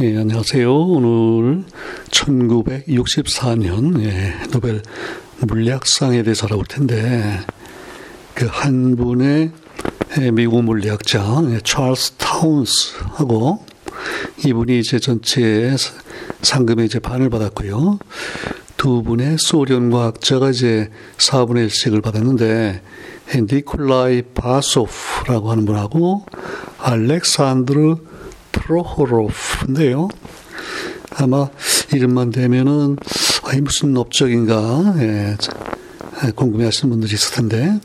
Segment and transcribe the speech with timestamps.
[0.00, 0.74] 예, 안녕하세요.
[0.74, 1.64] 오늘
[2.10, 4.80] 1964년 예, 노벨
[5.40, 7.40] 물리학상에 대해서 알아볼 텐데
[8.34, 9.50] 그 한 분의
[10.18, 13.66] 예, 미국 물리학자 예, 찰스 타운스하고
[14.46, 15.76] 이분이 이제 전체
[16.40, 17.98] 상금의 이제 반을 받았고요.
[18.78, 20.88] 두 분의 소련 과학자가 이제
[21.18, 22.82] 4분의 1씩을 받았는데
[23.34, 26.24] 예, 니콜라이 바소프라고 하는 분하고
[26.78, 28.11] 알렉산드르
[28.52, 30.08] 프로호로프인데요.
[31.16, 31.48] 아마
[31.92, 32.96] 이름만 되면은
[33.44, 35.36] 아이 무슨 업적인가 예,
[36.34, 37.80] 궁금해하시는 분들이 있을 텐데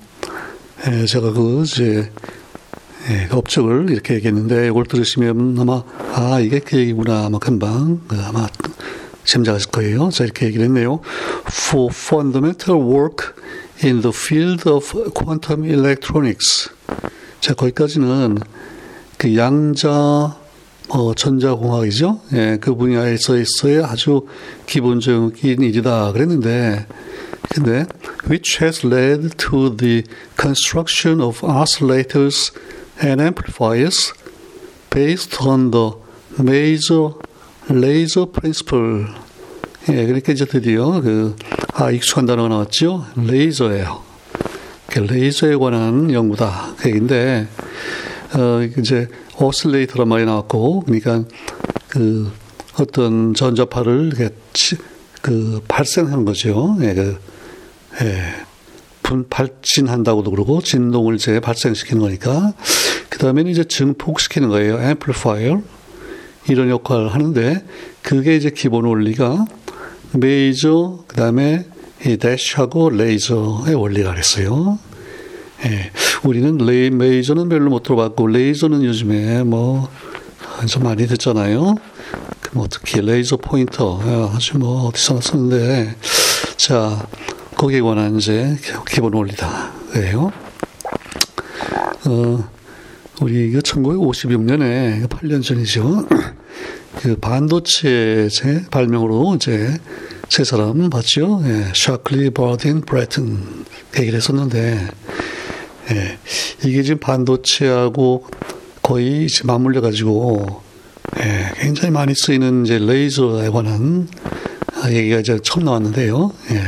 [0.88, 2.12] 예, 제가 그 이제
[3.10, 5.84] 예, 업적을 이렇게 얘기했는데 이걸 들으시면 아마
[6.14, 8.48] 아 이게 그 얘기구나 아마 금방 그 아마
[9.24, 10.10] 짐작하실 거예요.
[10.10, 11.02] 자 이렇게 얘기를 했네요.
[11.48, 13.34] For fundamental work
[13.84, 16.70] in the field of quantum electronics.
[17.42, 18.40] 자 거기까지는
[19.18, 20.38] 그 양자
[20.90, 22.22] 어, 전자공학이죠.
[22.34, 24.26] 예, 그 분야에서의 아주
[24.66, 26.86] 기본적인 일이다 그랬는데,
[27.50, 27.86] 근데
[28.30, 30.04] which has led to the
[30.40, 32.54] construction of oscillators
[33.04, 34.14] and amplifiers
[34.90, 35.92] based on the
[36.40, 37.14] major
[37.70, 39.08] laser principle.
[39.90, 41.36] 예, 그러니까 이제 드디어 그,
[41.74, 43.06] 아, 익숙한 단어가 나왔죠.
[43.16, 44.04] 레이저예요.
[44.88, 46.76] 그 레이저에 관한 연구다.
[46.78, 47.48] 그 얘기인데,
[48.36, 49.08] 어, 이제
[49.40, 51.24] 오슬레이터란 말이 나왔고, 그러니까
[51.88, 52.32] 그
[52.80, 54.30] 어떤 전자파를 이렇게
[55.22, 56.78] 그 발생하는 거죠.
[56.82, 57.18] 예, 그,
[58.02, 58.22] 예,
[59.04, 62.54] 분, 발진한다고도 그러고, 진동을 이제 발생시키는 거니까,
[63.10, 64.82] 그 다음에는 이제 증폭시키는 거예요.
[64.82, 65.62] 앰플리파이어.
[66.50, 67.66] 이런 역할을 하는데,
[68.02, 69.46] 그게 이제 기본 원리가
[70.14, 71.66] 메이저, 그 다음에
[72.06, 74.78] 이 대시하고 레이저의 원리라 그랬어요.
[75.66, 75.92] 예,
[76.24, 79.90] 우리는 레이 메이저는 별로 못 들어봤고 레이저는 요즘에 뭐
[80.66, 81.76] 좀 많이 듣잖아요.
[82.54, 85.96] 뭐 특히 레이저 포인터 예, 아주 뭐 어디서나 쓰는데
[86.56, 87.08] 자
[87.56, 88.58] 거기에 관한 이제
[88.90, 90.32] 기본 원리다 그래요.
[92.06, 92.50] 어,
[93.22, 96.08] 우리 그 1956년에 8년 전이죠.
[96.98, 99.78] 그 반도체 제 발명으로 이제
[100.30, 101.42] 세 사람 봤죠.
[101.46, 103.66] 예, 샤클리, 버딘, 브레튼
[104.00, 104.88] 얘기를 했었는데
[105.92, 106.18] 예,
[106.66, 108.26] 이게 지금 반도체하고
[108.82, 110.62] 거의 지금 맞물려 가지고
[111.20, 114.08] 예, 굉장히 많이 쓰이는 이제 레이저에 관한
[114.90, 116.32] 얘기가 이제 처음 나왔는데요.
[116.52, 116.62] 예,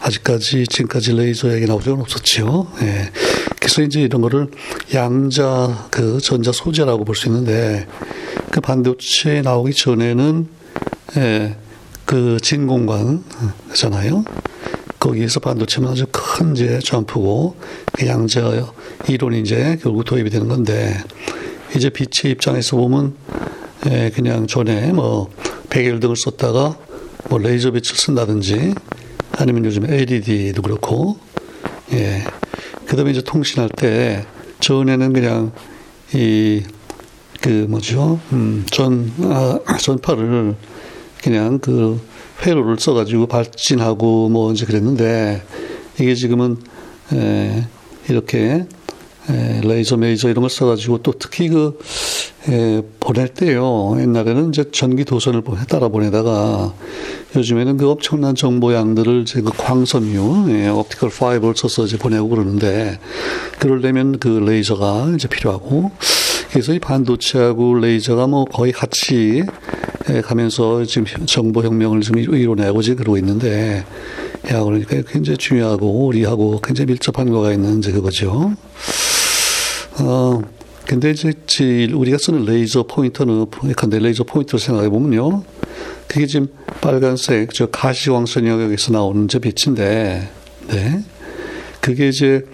[0.00, 2.66] 아직까지 지금까지 레이저 얘기 나온 적은 없었죠.
[2.82, 3.10] 예,
[3.58, 4.48] 그래서 이제 이런 거를
[4.94, 7.86] 양자 그 전자 소재라고 볼 수 있는데
[8.50, 10.48] 그 반도체 나오기 전에는
[11.16, 11.56] 예,
[12.04, 14.24] 그 진공관잖아요.
[15.00, 17.56] 거기에서 반도체는 아주 큰 이제 점프고
[17.92, 18.72] 그 양자
[19.08, 20.96] 이론이 이제 결국 도입이 되는 건데
[21.74, 23.14] 이제 빛의 입장에서 보면
[23.90, 25.30] 예, 그냥 전에 뭐
[25.70, 26.76] 백열 등을 썼다가
[27.28, 28.74] 뭐 레이저 빛을 쓴다든지
[29.38, 31.18] 아니면 요즘 LED도 그렇고
[31.92, 32.22] 예.
[32.86, 34.24] 그다음에 이제 통신할 때
[34.60, 35.52] 전에는 그냥
[36.14, 36.62] 이
[37.40, 38.20] 그 뭐죠?
[38.32, 40.54] 음 전 아, 전파를
[41.22, 41.98] 그냥 그
[42.42, 45.42] 회로를 써가지고 발진하고 뭐 이제 그랬는데
[46.00, 46.56] 이게 지금은
[47.12, 47.66] 에,
[48.08, 48.66] 이렇게
[49.28, 51.78] 에, 레이저 메이저 이런 걸 써가지고 또 특히 그
[52.48, 53.96] 에, 보낼 때요.
[54.00, 56.72] 옛날에는 이제 전기 도선을 따라 보내다가
[57.36, 62.98] 요즘에는 그 엄청난 정보 양들을 이제 그 광섬유 예, 옵티컬 파이버를 써서 이제 보내고 그러는데
[63.58, 65.90] 그러려면 그 레이저가 이제 필요하고
[66.50, 69.44] 그래서 이 반도체하고 레이저가 뭐 거의 같이
[70.24, 73.84] 가면서 지금 정보혁명을 지금 이뤄내고 지금 그러고 있는데,
[74.50, 78.52] 야, 그러니까 굉장히 중요하고 우리하고 굉장히 밀접한 거가 있는 이제 그거죠.
[80.00, 80.42] 어,
[80.86, 81.32] 근데 이제
[81.92, 83.46] 우리가 쓰는 레이저 포인터는,
[83.76, 85.44] 근데 레이저 포인터를 생각해 보면요.
[86.08, 86.48] 그게 지금
[86.80, 90.28] 빨간색, 저 가시광선 영역에서 나오는 저 빛인데,
[90.66, 91.04] 네.
[91.80, 92.44] 그게 이제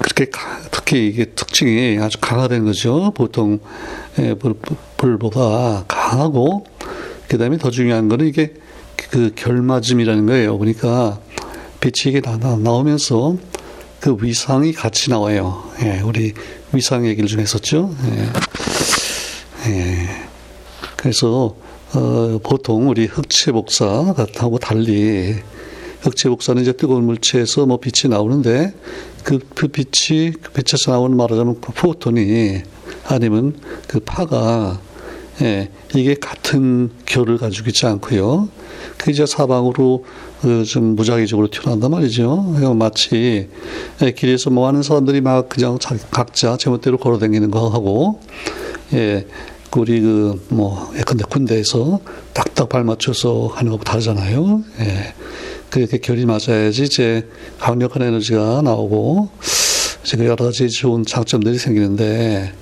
[0.00, 0.30] 그렇게
[0.70, 3.12] 특히 이게 특징이 아주 강화된 거죠.
[3.14, 3.60] 보통
[4.18, 4.34] 예,
[4.96, 6.64] 불보다 강하고
[7.28, 8.54] 그 다음에 더 중요한 거는 이게
[9.10, 10.58] 그 결맞음이라는 거예요.
[10.58, 11.20] 그러니까
[11.80, 13.36] 빛이 이게 나, 나오면서
[14.00, 15.62] 그 위상이 같이 나와요.
[15.82, 16.32] 예, 우리
[16.72, 17.94] 위상 얘기를 좀 했었죠.
[18.06, 19.70] 예.
[19.70, 20.08] 예.
[20.96, 21.54] 그래서
[21.92, 25.36] 어, 보통 우리 흑체 복사하고 달리
[26.02, 28.74] 흑체 복사는 이제 뜨거운 물체에서 뭐 빛이 나오는데
[29.22, 32.62] 그, 그 빛이 그 빛에서 나오는 말하자면 그 포톤이
[33.06, 34.80] 아니면 그 파가
[35.42, 38.48] 예, 이게 같은 결을 가지고 있지 않고요.
[38.98, 40.04] 그 이제 사방으로
[40.42, 42.74] 그좀 무작위적으로 튀어나온단 말이죠.
[42.76, 43.48] 마치
[44.02, 45.78] 예, 길에서 뭐 하는 사람들이 막 그냥
[46.10, 48.20] 각자 제멋대로 걸어다니는 거 하고
[48.92, 49.26] 예,
[49.76, 52.00] 우리 그 뭐 예컨대 군대에서
[52.32, 54.62] 딱딱 발 맞춰서 하는 것과 다르잖아요.
[54.80, 55.14] 예.
[55.70, 57.26] 그렇게 결이 맞아야지 이제
[57.58, 59.30] 강력한 에너지가 나오고
[60.02, 62.52] 이제 그 여러 가지 좋은 장점들이 생기는데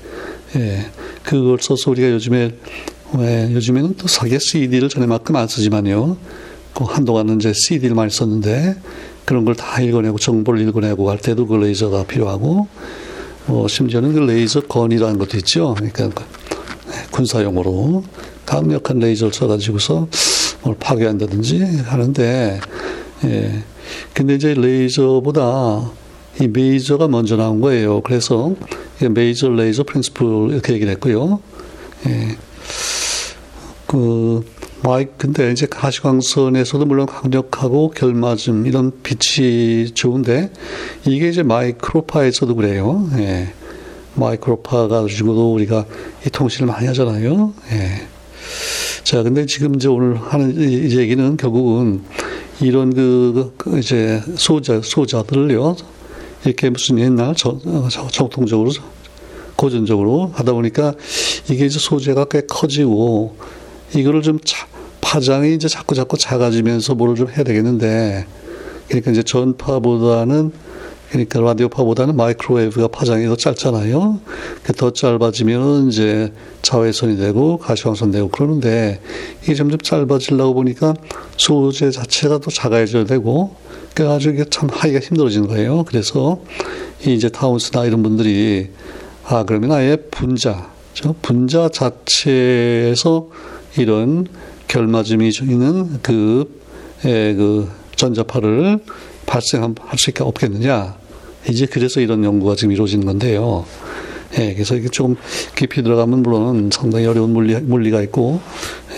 [0.57, 0.87] 예.
[1.23, 2.55] 그걸 써서 우리가 요즘에
[3.17, 6.17] 왜 요즘에는 또 사계 CD를 전에만큼 안 쓰지만요.
[6.75, 8.77] 그 한동안은 이제 CD를 많이 썼는데
[9.25, 12.69] 그런 걸 다 읽어내고 정보를 읽어내고 할 때도 그 레이저가 필요하고
[13.47, 15.75] 뭐 심지어는 그 레이저 건이라는 것도 있죠.
[15.75, 18.05] 그러니까 네, 군사용으로
[18.47, 20.09] 강력한 레이저를 써가지고서
[20.63, 22.61] 뭘 파괴한다든지 하는데
[23.25, 23.63] 예.
[24.13, 25.91] 근데 이제 레이저보다
[26.41, 28.01] 이 메이저가 먼저 나온 거예요.
[28.03, 28.55] 그래서
[29.11, 31.41] maser laser principle 이렇게 얘기를 했고요.
[32.07, 32.37] 예.
[33.87, 34.45] 그
[34.83, 40.53] 마이 근데 이제 가시광선에서도 물론 강력하고 결맞음 이런 빛이 좋은데
[41.05, 43.09] 이게 이제 마이크로파에서도 그래요.
[43.19, 43.53] 예.
[44.15, 45.87] 마이크로파 가지고도 우리가
[46.27, 47.55] 이 통신을 많이 하잖아요.
[47.73, 48.07] 예.
[49.05, 52.03] 자, 근데 지금 이제 오늘 하는 이 얘기는 결국은
[52.61, 55.77] 이런 그, 그 이제 소자 소자들을요
[56.45, 57.59] 이렇게 무슨 옛날 저,
[57.91, 58.71] 저, 정통적으로
[59.57, 60.95] 고전적으로 하다 보니까
[61.51, 63.37] 이게 이제 소재가 꽤 커지고
[63.95, 64.67] 이거를 좀 차,
[65.01, 68.27] 파장이 이제 자꾸 자꾸 작아지면서 뭐를 좀 해야 되겠는데
[68.89, 70.53] 그러니까 이제 전파보다는
[71.11, 74.21] 그러니까 라디오파보다는 마이크로웨이브가 파장이 더 짧잖아요.
[74.77, 76.33] 더 짧아지면 이제
[76.63, 79.01] 자외선이 되고 가시광선 되고 그러는데
[79.43, 80.95] 이게 점점 짧아지려고 보니까
[81.37, 83.57] 소재 자체가 더 작아져야 되고
[83.95, 85.85] 그래가지고 이게 참 하기가 힘들어지는 거예요.
[85.85, 86.41] 그래서
[87.05, 88.71] 이제 타운스나 이런 분들이
[89.25, 90.71] 아 그러면 아예 분자,
[91.23, 93.29] 분자 자체에서
[93.77, 94.27] 이런
[94.69, 96.61] 결맞음이 있는 그,
[97.05, 98.79] 에, 그 전자파를
[99.27, 100.97] 발생할 수있게 없겠느냐.
[101.49, 103.67] 이제 그래서 이런 연구가 지금 이루어지는 건데요.
[104.39, 105.17] 예, 그래서 이게 좀
[105.57, 108.41] 깊이 들어가면 물론 상당히 어려운 물리, 물리가 있고,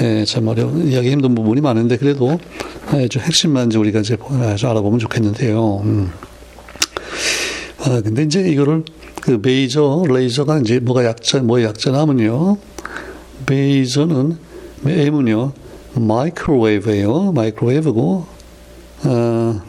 [0.01, 2.39] 예, 참 어려운, 이야기 힘든 부분이 많은데 그래도
[2.95, 4.17] 예, 좀 핵심만 이제 우리가 이제
[4.65, 5.83] 알아보면 좋겠는데요.
[5.85, 6.11] 음.
[7.79, 8.85] 아, 근데 이제 이거를
[9.23, 12.59] 그 메이저, 레이저가 이제 뭐가 약자, 뭐의 약자냐면요.
[13.49, 14.37] 메이저는,
[14.85, 15.53] M은요,
[15.95, 17.33] 마이크로웨이브예요.
[17.33, 18.27] 마이크로웨이브고,
[19.05, 19.63] 어,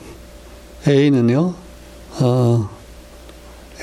[0.88, 1.54] A는요,
[2.20, 2.70] 어,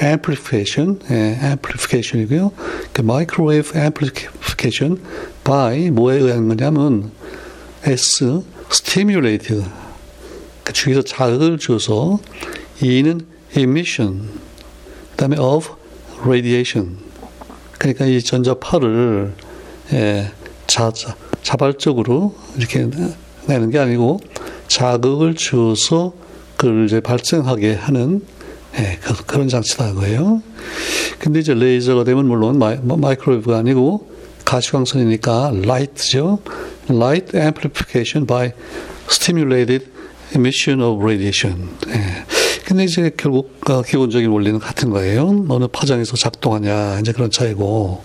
[0.03, 2.53] amplification, 예, amplification이고요.
[2.93, 5.03] 그 microwave amplification
[5.45, 7.11] by 뭐에 의한 거냐면
[7.85, 9.65] S stimulated
[10.63, 12.21] 그 중에서 자극을 줘서
[12.83, 14.29] E는 emission
[15.13, 15.71] 그다음에 of
[16.21, 16.99] radiation
[17.79, 19.35] 그러니까 이 전자파를
[19.93, 20.31] 예,
[20.67, 20.93] 자,
[21.43, 22.89] 자발적으로 이렇게
[23.47, 24.21] 내는 게 아니고
[24.69, 26.13] 자극을 줘서
[26.57, 28.23] 그걸 이제 발생하게 하는
[28.79, 30.43] 예, 그, 런 장치다 그거예요.
[31.19, 34.09] 근데 이제 레이저가 되면 물론 마이, 뭐 microwave가 아니고
[34.45, 36.39] 가시광선이니까 light죠.
[36.91, 38.53] light amplification by
[39.11, 39.87] stimulated
[40.35, 41.71] emission of radiation.
[41.89, 42.25] 예.
[42.65, 45.47] 근데 이제 결국 어, 기본적인 원리는 같은 거예요.
[45.49, 48.03] 어느 파장에서 작동하냐 이제 그런 차이고.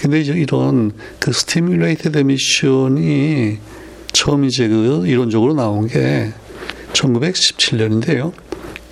[0.00, 3.58] 근데 이제 이런 그 stimulated emission이
[4.16, 6.32] 처음 이제 그 이론적으로 나온 게
[6.94, 8.32] 1917년인데요.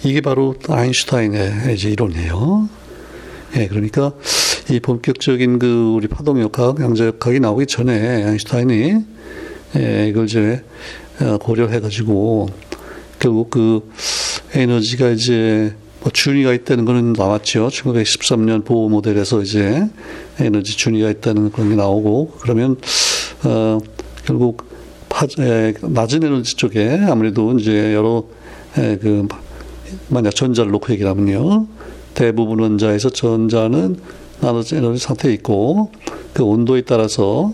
[0.04, 2.68] 이게 바로 아인슈타인의 이제 이론이에요.
[3.56, 4.12] 예, 그러니까
[4.70, 8.94] 이 본격적인 그 우리 파동역학, 양자역학이 나오기 전에 아인슈타인이
[9.76, 10.62] 예, 이걸 이제
[11.22, 12.50] 어, 고려해가지고
[13.18, 13.90] 결국 그
[14.52, 17.68] 에너지가 이제 뭐 준위가 있다는 거는 나왔죠.
[17.68, 19.88] 1913년 보호 모델에서 이제
[20.38, 22.76] 에너지 준위가 있다는 그런 게 나오고 그러면
[23.44, 23.78] 어
[24.26, 24.73] 결국
[25.82, 28.24] 낮은 에너지 쪽에 아무래도 이제 여러
[28.76, 29.28] 에, 그
[30.08, 31.66] 만약 전자를 놓고 얘기를 하면요.
[32.14, 33.96] 대부분 원자에서 전자는
[34.40, 35.90] 나눠진 에너지 상태에 있고
[36.32, 37.52] 그 온도에 따라서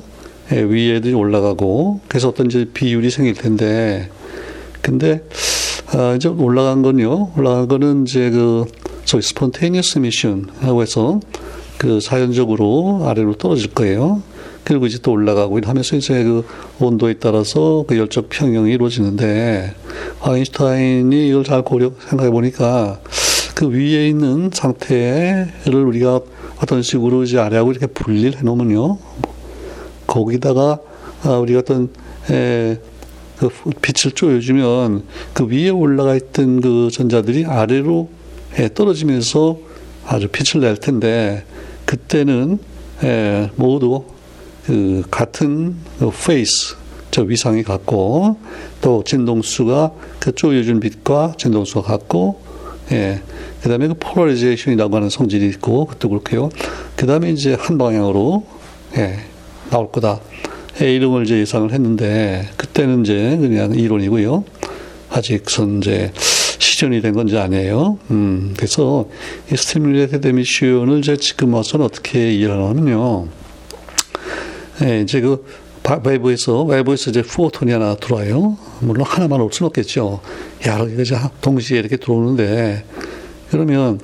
[0.50, 4.10] 위에도 올라가고 그래서 어떤 이제 비율이 생길 텐데
[4.82, 5.22] 근데
[5.92, 7.32] 아, 이제 올라간 건요.
[7.36, 8.64] 올라간 거는 이제 그
[9.04, 11.20] 소위 스폰테니어스 미션하고 해서
[11.78, 14.22] 그 자연적으로 아래로 떨어질 거예요.
[14.64, 16.44] 그리고 이제 또 올라가고 하면서 이제 그
[16.78, 19.74] 온도에 따라서 그 열적 평형이 이루어지는데
[20.20, 23.00] 아인슈타인이 이걸 잘 고려 생각해 보니까
[23.54, 26.20] 그 위에 있는 상태를 우리가
[26.62, 28.98] 어떤 식으로 이제 아래하고 이렇게 분리를 해 놓으면요.
[30.06, 30.80] 거기다가
[31.22, 31.90] 아, 우리가 어떤
[32.30, 32.78] 에,
[33.38, 33.48] 그
[33.80, 38.10] 빛을 쪼여주면 그 위에 올라가 있던 그 전자들이 아래로
[38.74, 39.58] 떨어지면서
[40.06, 41.44] 아주 빛을 낼 텐데
[41.86, 42.58] 그때는
[43.56, 44.04] 모두
[44.66, 46.76] 그 같은 그 phase
[47.10, 48.38] 저 위상이 같고
[48.80, 52.40] 또 진동수가 그 쪼여준 빛과 진동수가 같고
[52.92, 53.20] 예.
[53.62, 56.50] 그다음에 그 polarization이라고 하는 성질이 있고 그것도 그렇고요.
[56.96, 58.46] 그다음에 이제 한 방향으로
[58.96, 59.20] 예,
[59.70, 60.20] 나올 거다.
[60.82, 64.44] 예, 이름을 이제 예상을 했는데 그때는 이제 그냥 이론이고요.
[65.10, 66.12] 아직 선 이제
[66.58, 67.98] 실현이 된 건지 아니에요.
[68.10, 69.08] 음, 그래서
[69.52, 73.39] 이 stimulated emission을 이제 지금 와서는 어떻게 이해하냐면요.
[74.82, 75.44] 예, 이제 그
[76.04, 78.56] 외부에서 외부에서 이제 포톤이 하나 들어와요.
[78.80, 80.20] 물론 하나만 올 수는 없겠죠.
[80.66, 82.84] 여러 개가 동시에 이렇게 들어오는데
[83.50, 84.00] 그러면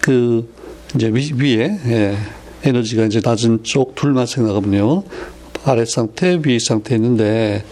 [0.00, 0.52] 그
[0.94, 2.16] 이제 위, 위에 예,
[2.64, 5.04] 에너지가 이제 낮은 쪽 둘만 생각하면요.
[5.64, 7.64] 아래 상태, 위 상태 있는데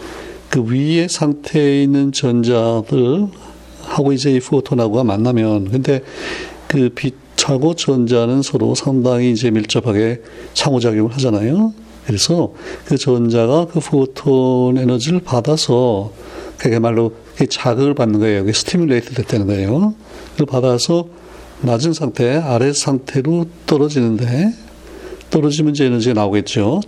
[0.49, 3.27] 그 위에 상태에 있는 전자들
[3.83, 6.01] 하고 이제 이 포톤하고가 만나면 근데
[6.67, 10.21] 그 빛하고 전자는 서로 상당히 이제 밀접하게
[10.53, 11.73] 상호작용을 하잖아요.
[12.05, 12.53] 그래서
[12.85, 16.11] 그 전자가 그 포톤 에너지를 받아서
[16.57, 17.13] 그게말로
[17.49, 18.41] 자극을 받는 거예요.
[18.41, 19.95] 그게 stimulate 됐다는 거예요.
[20.37, 21.07] 그 받아서
[21.61, 24.53] 낮은 상태, 아래 상태로 떨어지는데
[25.29, 26.81] 떨어지면 이제 에너지가 나오겠죠.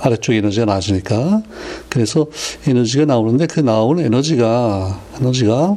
[0.00, 1.42] 아래쪽 에너지가 낮으니까.
[1.88, 2.26] 그래서
[2.66, 5.76] 에너지가 나오는데 그 나오는 에너지가 에너지가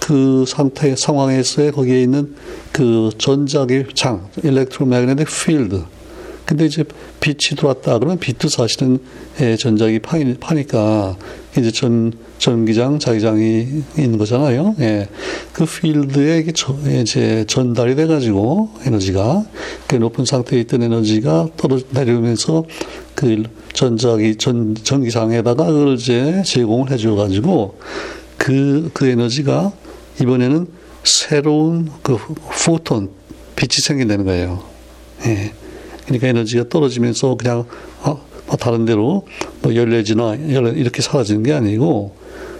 [0.00, 2.34] 그 상태 상황에서의 거기에 있는
[2.72, 5.82] 그 전자기 장, electromagnetic field
[6.44, 6.84] 근데 이제
[7.20, 8.98] 빛이 들어왔다 그러면 빛도 사실은
[9.40, 11.16] 예, 전자기 파니, 파니까
[11.56, 14.74] 이제 전 전기장, 자기장이 있는 거잖아요.
[14.80, 15.08] 예.
[15.52, 19.44] 그 필드에 이게 저, 이제 전달이 돼가지고 에너지가
[19.86, 22.64] 그 높은 상태에 있던 에너지가 떨어 내려오면서
[23.14, 27.78] 그 전자기 전 전기장에다가 그걸 이제 제공을 해줘가지고
[28.36, 29.72] 그그 그 에너지가
[30.20, 30.66] 이번에는
[31.04, 32.18] 새로운 그
[32.64, 33.10] 포톤
[33.56, 34.62] 빛이 생긴다는 거예요.
[35.26, 35.52] 예.
[36.04, 37.64] 그러니까 에너지가 떨어지면서 그냥
[38.02, 39.26] 어, 뭐 다른 데로
[39.62, 42.14] 뭐 열려지나 이렇게 사라지는 게 아니고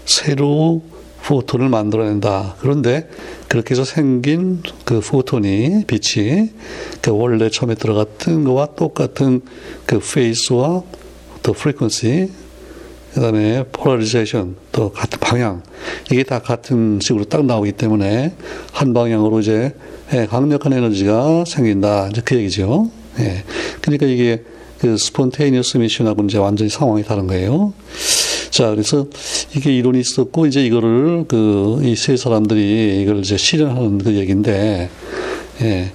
[0.06, 0.82] 새로
[1.24, 2.56] photon을 만들어낸다.
[2.60, 3.08] 그런데
[3.48, 6.50] 그렇게 해서 생긴 그 photon이 빛이
[7.00, 9.40] 그 원래 처음에 들어갔던 거와 똑같은
[9.86, 10.82] 그 phase와
[11.42, 12.30] 또 frequency
[13.14, 15.62] 그다음에 polarization 또 같은 방향
[16.10, 18.34] 이게 다 같은 식으로 딱 나오기 때문에
[18.72, 19.74] 한 방향으로 이제
[20.12, 22.90] 예, 강력한 에너지가 생긴다 이제 그 얘기죠.
[23.20, 23.44] 예.
[23.80, 24.42] 그러니까 이게
[24.78, 27.72] 그 spontaneous emission하고 이제 완전히 상황이 다른 거예요.
[28.50, 29.06] 자, 그래서
[29.56, 34.88] 이게 이론이 있었고 이제 이거를 그 이 세 사람들이 이걸 이제 실현하는 그 얘기인데,
[35.62, 35.92] 예.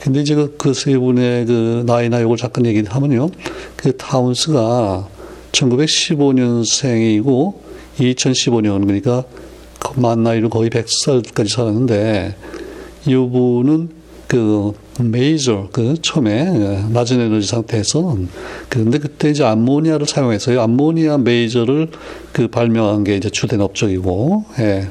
[0.00, 3.30] 근데 이제 그 세 그 분의 그 나이나 요걸 잠깐 얘기하면요.
[3.76, 5.08] 그 타운스가
[5.52, 7.54] 1915년생이고
[7.98, 9.24] 2015년 그러니까
[9.96, 12.34] 만 나이로 거의 100살까지 살았는데
[13.06, 13.90] 이분은
[14.26, 18.16] 그 메이저 그 처음에 낮은 에너지 상태에서
[18.68, 20.60] 그런데 그때 이제 암모니아를 사용해서요.
[20.60, 21.88] 암모니아 메이저를
[22.32, 24.88] 그 발명한 게 이제 주된 업적이고 예.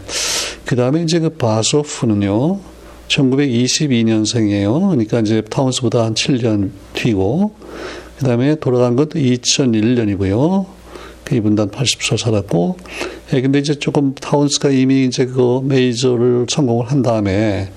[0.65, 2.59] 그 다음에 이제 그 바소프는요
[3.07, 4.89] 1922년생이에요.
[4.89, 7.53] 그러니까 이제 타운스보다 한 7년 뒤고
[8.17, 10.65] 그 다음에 돌아간 것도 2001년이고요.
[11.23, 12.77] 그 이분도 한 80살 살았고
[13.33, 17.71] 예, 근데 이제 조금 타운스가 이미 이제 그 메이저를 성공을 한 다음에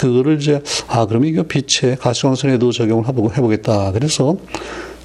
[0.00, 3.04] 그거를 이제 아 그러면 이거 빛의 가시광선에도 적용을
[3.36, 3.92] 해보겠다.
[3.92, 4.36] 그래서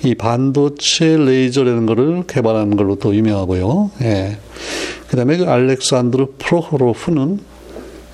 [0.06, 3.92] 이 반도체 레이저라는 거를 개발하는 걸로 또 유명하고요.
[4.04, 4.38] 예.
[5.10, 7.40] 그다음에 그 알렉산드르 프로호로프는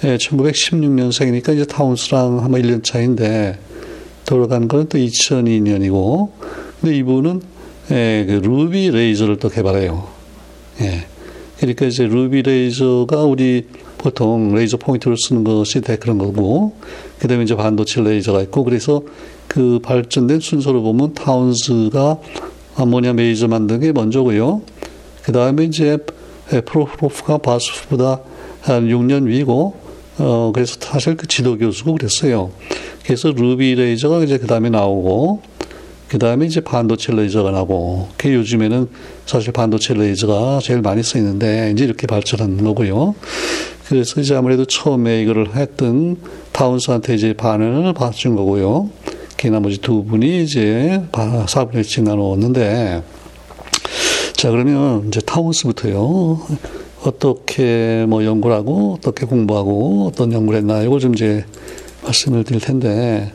[0.06, 3.60] 예, 1916년생이니까 이제 타운스랑 한번 1년 차인데
[4.26, 6.32] 돌아간 거는 또 2002년이고
[6.80, 7.42] 근데 이분은
[7.92, 10.08] 예, 그 루비 레이저를 또 개발해요.
[10.82, 11.06] 예.
[11.62, 13.68] 그러니까 이제 루비 레이저가 우리
[14.00, 16.74] 보통 레이저 포인트를 쓰는 것이 다 그런 거고,
[17.20, 19.04] 그 다음에 이제 반도체 레이저가 있고, 그래서
[19.48, 22.18] 그 발전된 순서로 보면 타운스가
[22.78, 24.64] 암모니아 메이저 만든 게 먼저고요.
[25.22, 26.00] 그 다음에 이제
[26.66, 28.22] 프로호로프가 바소프보다
[28.62, 29.76] 한 6년 위고,
[30.18, 32.50] 어, 그래서 사실 그 지도 교수고 그랬어요.
[33.04, 35.44] 그래서 루비 레이저가 이제 그 다음에 나오고,
[36.12, 38.90] 그 다음에 이제 반도체 레이저가 나고, 그 요즘에는
[39.26, 43.16] 사실 반도체 레이저가 제일 많이 쓰이는데, 이제 이렇게 발전한 거고요.
[43.88, 46.18] 그래서 이제 아무래도 처음에 이거를 했던
[46.52, 48.90] 타운스한테 이제 반응을 받준 거고요.
[49.38, 53.04] 그 나머지 두 분이 이제 1씩 나누었는데,
[54.34, 56.42] 자, 그러면 이제 타운스부터요.
[57.06, 61.46] 어떻게 뭐 연구를 하고, 어떻게 공부하고, 어떤 연구를 했나, 이걸 좀 이제
[62.04, 63.32] 말씀을 드릴 텐데,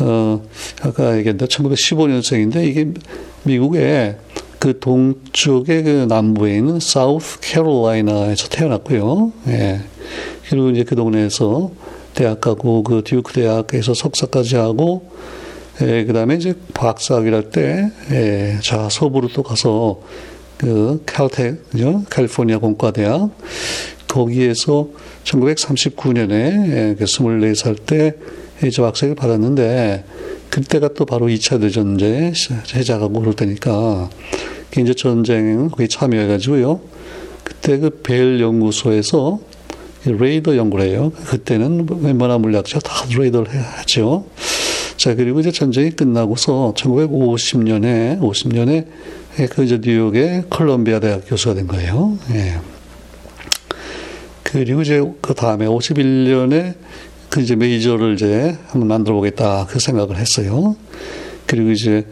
[0.00, 0.42] 어,
[0.82, 2.88] 아까 얘기했던 1915년생인데, 이게
[3.44, 4.16] 미국에
[4.58, 9.32] 그 동쪽의 그 남부에 있는 사우스 캐롤라이나에서 태어났고요.
[9.48, 9.80] 예.
[10.48, 11.70] 그리고 이제 그 동네에서
[12.14, 15.10] 대학 가고 그 듀크 대학에서 석사까지 하고
[15.82, 20.00] 예, 그 다음에 이제 박사학위를 할 때, 예, 자, 서부로 또 가서
[20.56, 22.04] 그 칼텍, 그죠?
[22.10, 23.30] 캘리포니아 공과대학,
[24.06, 24.88] 거기에서
[25.24, 28.14] 1939년에 예, 그 24살 때
[28.70, 30.04] 박사학위를 받았는데,
[30.50, 34.10] 그때가 또 바로 2차 대전제 시작하고 그럴 때니까
[34.78, 36.80] 이제 전쟁 거기 참여해가지고요.
[37.42, 39.40] 그때 그 벨 연구소에서
[40.04, 41.12] 레이더 연구를 해요.
[41.26, 44.26] 그때는 웬만한 물리학자 다 레이더를 하죠.
[44.96, 48.86] 자, 그리고 이제 전쟁이 끝나고서 1950년에, 50년에
[49.50, 52.18] 그 이제 뉴욕의 컬럼비아 대학 교수가 된 거예요.
[52.32, 52.58] 예.
[54.42, 56.74] 그리고 이제 그 다음에 51년에
[57.34, 60.76] 그 이제 메이저를 이제 한번 만들어 보겠다 그 생각을 했어요.
[61.46, 62.06] 그리고 이제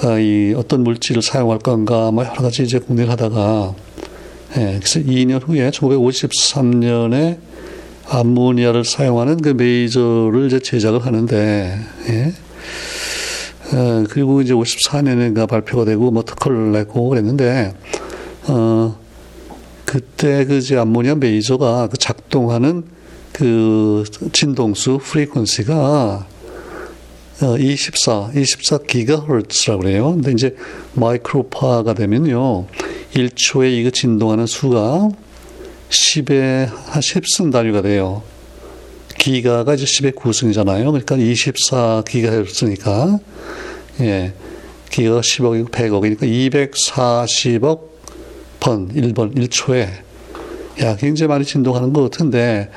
[0.00, 3.74] 아, 이 어떤 물질을 사용할 건가 뭐 여러 가지 이제 고민을 하다가
[4.58, 7.38] 예, 그래서 2년 후에 1953년에
[8.10, 11.76] 암모니아를 사용하는 그 메이저를 이제 제작을 하는데
[12.08, 12.32] 예.
[13.76, 17.74] 어, 그리고 이제 54년인가 발표가 되고 뭐 특허를 내고 그랬는데
[18.46, 18.96] 어
[19.84, 22.99] 그때 그 이제 암모니아 메이저가 그 작동하는
[23.32, 26.24] 그 진동수 프리퀀시가
[27.58, 30.12] 24, 24 기가헤르츠라고 그래요.
[30.12, 30.56] 근데 이제
[30.94, 32.66] 마이크로파가 되면요.
[33.14, 35.08] 1초에 이거 진동하는 수가
[35.88, 38.22] 10의 한 10승 단위가 돼요.
[39.18, 40.86] 기가가 이제 10의 9승이잖아요.
[40.86, 43.18] 그러니까 24 기가헤르츠니까,
[44.00, 44.32] 예.
[44.90, 47.80] 기가가 10억이고 100억이니까 240억
[48.60, 50.09] 번, 1번, 1초에.
[50.82, 52.70] 야, 굉장히 많이 진동하는 것 같은데,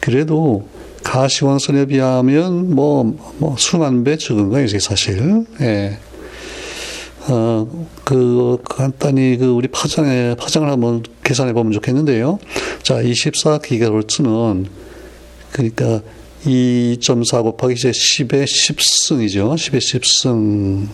[0.00, 0.68] 그래도
[1.02, 5.44] 가시광선에 비하면 뭐, 뭐, 수만 배 적은 거예요, 이게 사실.
[5.60, 5.98] 예.
[7.28, 12.38] 어, 그, 간단히 그 우리 파장에, 파장을 한번 계산해 보면 좋겠는데요.
[12.82, 14.66] 자, 24기가헤르츠는
[15.52, 16.00] 그러니까
[16.44, 19.54] 2.4 곱하기 이제 10의 10승이죠.
[19.54, 20.88] 10의 10승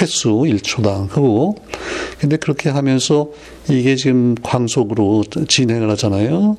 [0.00, 1.56] 횟수 1초당 하고
[2.18, 3.30] 근데 그렇게 하면서
[3.70, 6.56] 이게 지금 광속으로 진행을 하잖아요.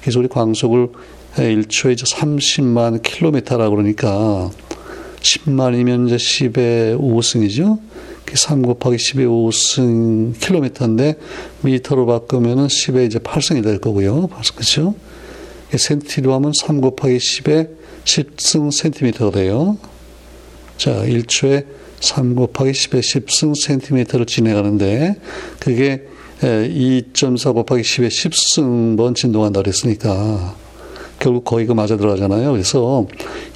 [0.00, 0.88] 그래서 우리 광속을
[1.36, 4.50] 1초에 이제 30만 킬로미터라 그러니까
[5.20, 7.80] 10만이면 이제 10의 5승이죠.
[8.34, 11.14] 3 곱하기 10의 5승 킬로미터인데
[11.62, 14.28] 미터로 바꾸면은 10의 이제 8승이 될 거고요.
[14.54, 14.94] 그렇죠?
[15.74, 17.70] 센티로 하면 3 곱하기 10의
[18.04, 19.78] 10승 센티미터가 돼요.
[20.76, 21.66] 자, 1초에
[22.00, 25.16] 3 곱하기 10의 10승 센티미터를 진행하는데
[25.58, 26.04] 그게
[26.40, 30.54] 2.4 곱하기 10의 10승 번 진동한다 그랬으니까
[31.18, 32.52] 결국 그 맞아 들어가잖아요.
[32.52, 33.06] 그래서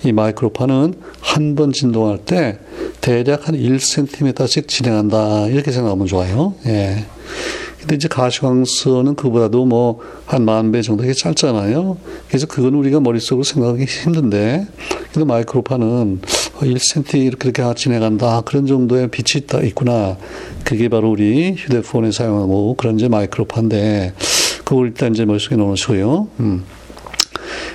[0.04, 2.58] 이 마이크로파는 한 번 진동할 때
[3.00, 5.46] 대략 한 1cm씩 진행한다.
[5.46, 6.54] 이렇게 생각하면 좋아요.
[6.66, 7.04] 예.
[7.80, 11.98] 근데 이제 가시광선은 그보다도 뭐 한 만 배 정도 게 짧잖아요.
[12.28, 14.66] 그래서 그건 우리가 머릿속으로 생각하기 힘든데,
[15.12, 16.20] 근데 마이크로파는
[16.64, 18.42] 1cm 이렇게 이렇게 진행한다.
[18.42, 20.16] 그런 정도의 빛이 있다, 있구나.
[20.64, 24.14] 그게 바로 우리 휴대폰에 사용하고 그런 이제 마이크로파인데,
[24.64, 26.28] 그걸 일단 이제 머릿속에 넣으시고요.
[26.40, 26.64] 음.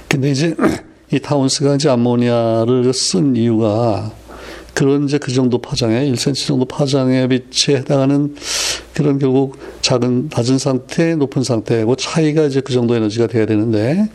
[0.08, 0.56] 근데 이제
[1.12, 4.12] 이 타운스가 이제 암모니아를 쓴 이유가
[4.74, 8.36] 그런 이제 그 정도 파장에 1cm 정도 파장의 빛에 해당하는
[8.94, 14.08] 그런 결국 작은 낮은 상태, 높은 상태고 차이가 이제 그 정도 에너지가 돼야 되는데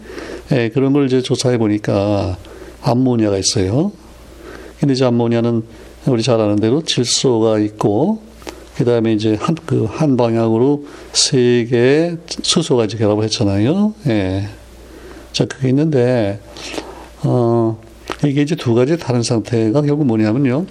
[0.52, 2.36] 예, 그런 걸 이제 조사해 보니까
[2.82, 3.92] 암모니아가 있어요.
[4.82, 5.62] 근데 이제 암모니아는
[6.06, 8.20] 우리 잘 아는 대로 질소가 있고
[8.76, 13.94] 그 다음에 이제 한, 그, 한 방향으로 세 개의 수소가 이제 결합을 했잖아요.
[14.08, 14.48] 예.
[15.32, 16.40] 자, 그게 있는데,
[17.22, 17.80] 어,
[18.26, 20.66] 이게 이제 두 가지 다른 상태가 결국 뭐냐면요.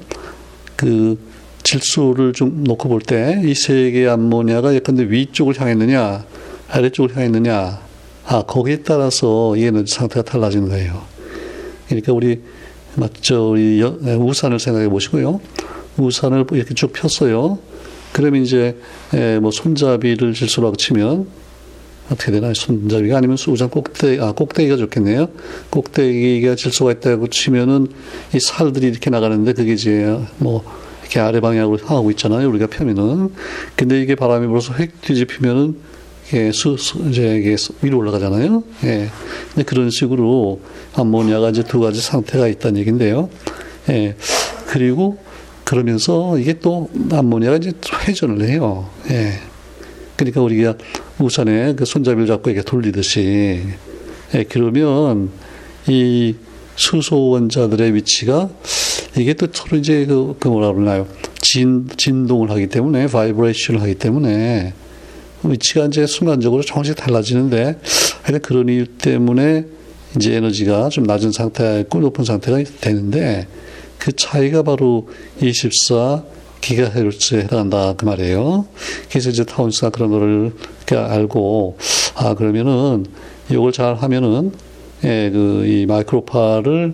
[0.76, 1.17] 그
[1.63, 6.26] 질소를 좀 놓고 볼 때 이 세 개의 암모니아가 예컨대 위쪽을 향했느냐,
[6.67, 7.80] 아래쪽을 향했느냐,
[8.26, 11.02] 아, 거기에 따라서 이 에너지 상태가 달라지는 거예요.
[11.88, 12.41] 그러니까 우리,
[12.95, 13.51] 맞죠.
[13.51, 15.39] 우리 우산을 생각해 보시고요.
[15.97, 17.60] 우산을 이렇게 쭉 폈어요.
[18.13, 18.77] 그러면 이제,
[19.41, 21.27] 뭐 손잡이를 질소라고 치면
[22.12, 25.30] 어떻게 되나 손잡이가 아니면 수우장 꼭대기 아 꼭대기가 좋겠네요.
[25.69, 27.88] 꼭대기가 질소가 있다고 치면은
[28.34, 30.62] 이 살들이 이렇게 나가는데 그게 이제 뭐
[31.01, 32.49] 이렇게 아래 방향으로 향하고 있잖아요.
[32.49, 33.30] 우리가 펴면은
[33.77, 35.77] 근데 이게 바람이 불어서 획 뒤집히면은
[36.32, 38.63] 이게 수, 수 이제 위로 올라가잖아요.
[38.86, 39.10] 예.
[39.50, 40.62] 근데 그런 식으로
[40.96, 43.30] 암모니아가 이제 두 가지 상태가 있다는 얘기인데요.
[43.89, 44.15] 예.
[44.67, 45.17] 그리고
[45.65, 47.74] 그러면서 이게 또 암모니아가 이제
[48.08, 48.89] 회전을 해요.
[49.10, 49.34] 예.
[50.15, 50.76] 그러니까 우리가
[51.20, 53.62] 우산에 그 손잡이를 잡고 이렇게 돌리듯이
[54.34, 55.32] 예, 그러면
[55.88, 56.36] 이
[56.76, 58.50] 수소 원자들의 위치가
[59.17, 61.08] 이게 또 서로 이제 그, 그 뭐라 그러나요?
[61.41, 64.74] 진, 진동을 하기 때문에, vibration을 하기 때문에
[65.43, 67.80] 위치가 이제 순간적으로 조금씩 달라지는데
[68.21, 69.65] 하여튼 그런 이유 때문에
[70.15, 73.47] 이제 에너지가 좀 낮은 상태가 있고 높은 상태가 되는데
[73.97, 75.10] 그 차이가 바로
[75.41, 76.23] 24
[76.62, 78.65] 기가헤르츠에 해당한다 그 말이에요.
[79.10, 80.54] 그래서 이제 타운스가 그런 거를
[80.91, 81.77] 알고
[82.15, 83.06] 아 그러면은
[83.49, 84.51] 이걸 잘 하면은
[85.04, 86.93] 예, 그 이 마이크로파를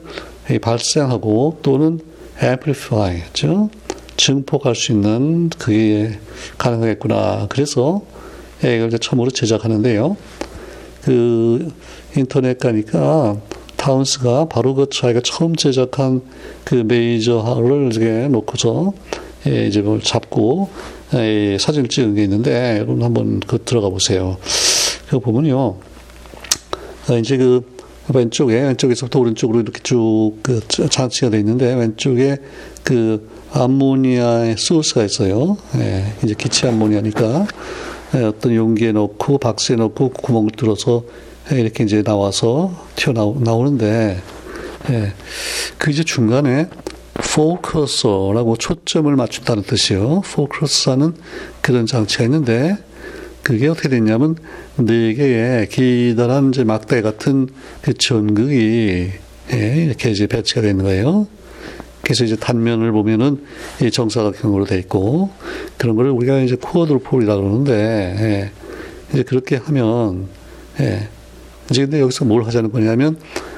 [0.61, 1.99] 발생하고 또는
[2.41, 3.69] amplify죠.
[4.15, 6.19] 증폭할 수 있는 그게
[6.57, 7.47] 가능하겠구나.
[7.49, 8.01] 그래서
[8.59, 10.17] 이걸 이제 처음으로 제작하는데요.
[11.03, 11.71] 그
[12.15, 13.37] 인터넷 가니까
[13.77, 16.21] 타운스가 바로 그 자기가 처음 제작한
[16.65, 18.93] 그 메이저를 이렇게 놓고서
[19.47, 20.69] 예, 이제 뭘 잡고
[21.13, 24.37] 예, 사진을 찍은 게 있는데 여러분 한번 그 들어가 보세요.
[25.09, 25.77] 그 보면요.
[27.07, 27.61] 아, 이제 그
[28.13, 32.37] 왼쪽에 왼쪽에서부터 오른쪽으로 이렇게 쭉그 장치가 되어 있는데 왼쪽에
[32.83, 35.57] 그 암모니아의 소스가 있어요.
[35.77, 37.47] 예, 이제 기체 암모니아니까 예,
[38.13, 41.03] 어떤 용기에 넣고 박스에 넣고 구멍을 뚫어서
[41.51, 44.21] 이렇게 이제 나와서 튀어나오는데
[44.89, 45.13] 예,
[45.77, 46.67] 그 이제 중간에
[47.13, 50.21] 포커서라고 초점을 맞춘다는 뜻이요.
[50.21, 51.15] 포커서는
[51.61, 52.77] 그런 장치가 있는데
[53.43, 54.35] 그게 어떻게 됐냐면
[54.77, 57.47] 네 개의 기다란 이제 막대 같은
[57.81, 59.11] 그 전극이
[59.53, 61.27] 예, 이렇게 이제 배치가 되는 거예요.
[62.01, 63.43] 그래서 이제 단면을 보면은
[63.81, 65.29] 이 정사각형으로 돼 있고
[65.77, 67.73] 그런 거를 우리가 이제 코어드폴이라 그러는데
[68.19, 68.51] 예,
[69.11, 70.27] 이제 그렇게 하면
[70.79, 71.09] 예,
[71.69, 73.17] 이제 근데 여기서 뭘 하자는 거냐면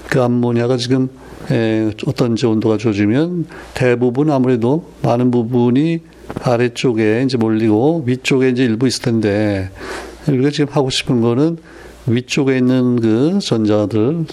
[0.10, 1.10] 그 암모니아가 지금
[1.52, 6.00] 에, 어떤 이제 온도가 좋아지면 대부분 아무래도 많은 부분이
[6.42, 9.70] 아래쪽에 이제 몰리고 위쪽에 이제 일부 있을 텐데
[10.28, 11.58] 우리가 지금 하고 싶은 거는
[12.08, 14.26] 위쪽에 있는 그 전자들을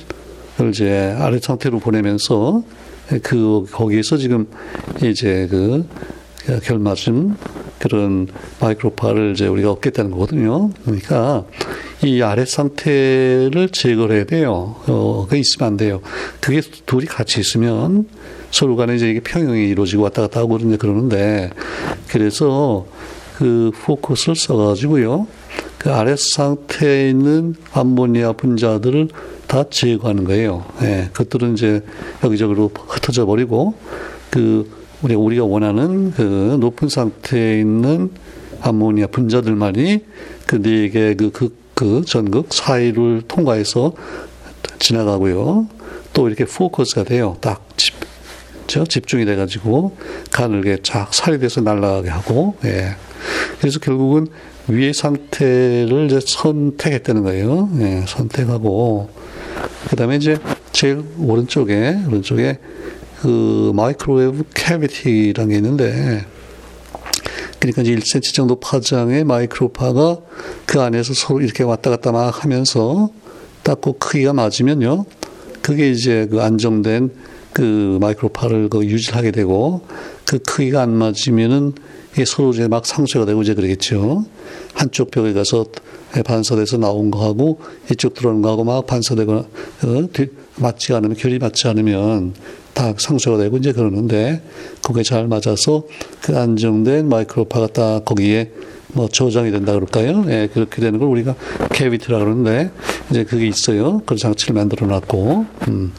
[0.71, 2.63] 이제 아래 상태로 보내면서
[3.23, 4.47] 그 거기에서 지금
[5.03, 5.87] 이제 그
[6.63, 7.37] 결맞은
[7.79, 8.29] 그런
[8.61, 10.71] 마이크로파를 이제 우리가 얻겠다는 거거든요.
[10.85, 11.45] 그러니까
[12.05, 14.77] 이 아래 상태를 제거를 해야 돼요.
[14.87, 16.01] 어, 그 있으면 안 돼요.
[16.41, 18.07] 그게 둘이 같이 있으면
[18.51, 21.51] 서로 간에 이제 이게 평형이 이루어지고 왔다 갔다 하고 그러는데
[22.09, 22.87] 그래서
[23.37, 25.27] 그 포커스를 써가지고요.
[25.79, 29.09] 그 아래 상태에 있는 암모니아 분자들을
[29.47, 30.65] 다 제거하는 거예요.
[30.83, 31.83] 예, 그것들은 이제
[32.25, 33.75] 여기저기로 흩어져 버리고
[34.31, 34.69] 그
[35.03, 38.11] 우리 우리가 원하는 그 높은 상태에 있는
[38.63, 40.05] 암모니아 분자들만이
[40.47, 43.93] 그 네 개 그 극, 그 전극 사이를 통과해서
[44.79, 45.69] 지나가고요.
[46.13, 47.37] 또 이렇게 포커스가 돼요.
[47.41, 47.95] 딱 집,
[48.67, 49.97] 저 집중이 돼가지고
[50.33, 52.97] 가늘게 쫙 살이 돼서 날아가게 하고, 예.
[53.61, 54.27] 그래서 결국은
[54.69, 57.71] 위의 상태를 이제 선택했다는 거예요.
[57.81, 59.09] 예, 선택하고,
[59.89, 60.39] 그 다음에 이제
[60.73, 62.59] 제일 오른쪽에, 오른쪽에
[63.21, 66.27] 그 microwave cavity라는 게 있는데,
[67.59, 70.19] 그러니까 이제 1cm 정도 파장의 마이크로파가
[70.67, 73.11] 그 안에서 서로 이렇게 왔다 갔다 막 하면서
[73.63, 75.05] 딱 그 크기가 맞으면요.
[75.63, 77.11] 그게 이제 그 안정된
[77.53, 79.81] 그 마이크로파를 그 유지하게 되고
[80.25, 81.73] 그 크기가 안 맞으면은
[82.17, 84.25] 이게 서로 이제 막 상쇄가 되고 이제 그러겠죠.
[84.73, 85.67] 한쪽 벽에 가서
[86.25, 87.61] 반사돼서 나온 거하고
[87.93, 90.09] 이쪽 들어오는 거하고 막 반사되거나 어,
[90.57, 92.33] 맞지 않으면 결이 맞지 않으면
[92.73, 94.41] 다 상쇄가 되고 이제 그러는데
[94.83, 95.85] 그게 잘 맞아서
[96.23, 98.51] 그 안정된 마이크로파가 딱 거기에
[98.95, 100.25] 뭐 저장이 된다 그럴까요?
[100.29, 101.35] 예, 그렇게 되는 걸 우리가
[101.71, 102.71] cavity라 그러는데
[103.11, 104.01] 이제 그게 있어요.
[104.07, 105.93] 그런 장치를 만들어 놨고, 음.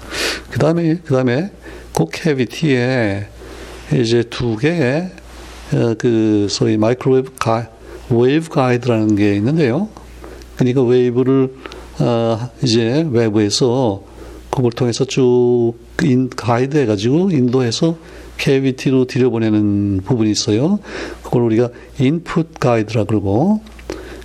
[0.50, 3.28] 그 다음에, 그 cavity에
[3.94, 5.27] 이제 두 개의 어,
[5.98, 7.70] 그 소위 microwave 가,
[8.10, 9.90] wave guide라는 게 있는데요.
[10.56, 11.54] 그러니까 wave를
[12.00, 14.04] 어, 이제 외부에서
[14.50, 17.98] 그걸 통해서 쭉 인, 가이드 해가지고 인도해서
[18.38, 20.80] cavity로 들여보내는 부분이 있어요.
[21.24, 21.70] 그걸 우리가
[22.00, 23.62] input guide라 그러고,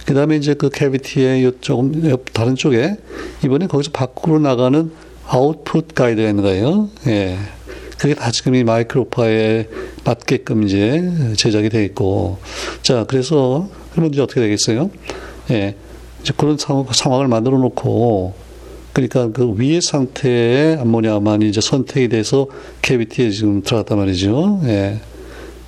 [0.07, 2.97] 그 다음에 이제 그 cavity의 조금 다른 쪽에
[3.45, 4.91] 이번에 거기서 밖으로 나가는
[5.27, 6.91] output guide가 있는 거예요.
[7.07, 7.39] 예.
[8.03, 9.69] 그게 다 지금 이 마이크로파에
[10.03, 12.39] 맞게끔 이제 제작이 되어 있고.
[12.83, 14.91] 자, 그래서 그러면 이제 어떻게 되겠어요?
[15.53, 15.77] 예.
[16.21, 18.35] 이제 그런 상황, 상황을 만들어 놓고
[18.93, 22.49] 그러니까 그 위의 상태의 암모니아만이 이제 선택이 돼서
[22.83, 24.63] 캐비티에 지금 들어갔단 말이죠.
[24.65, 24.99] 예.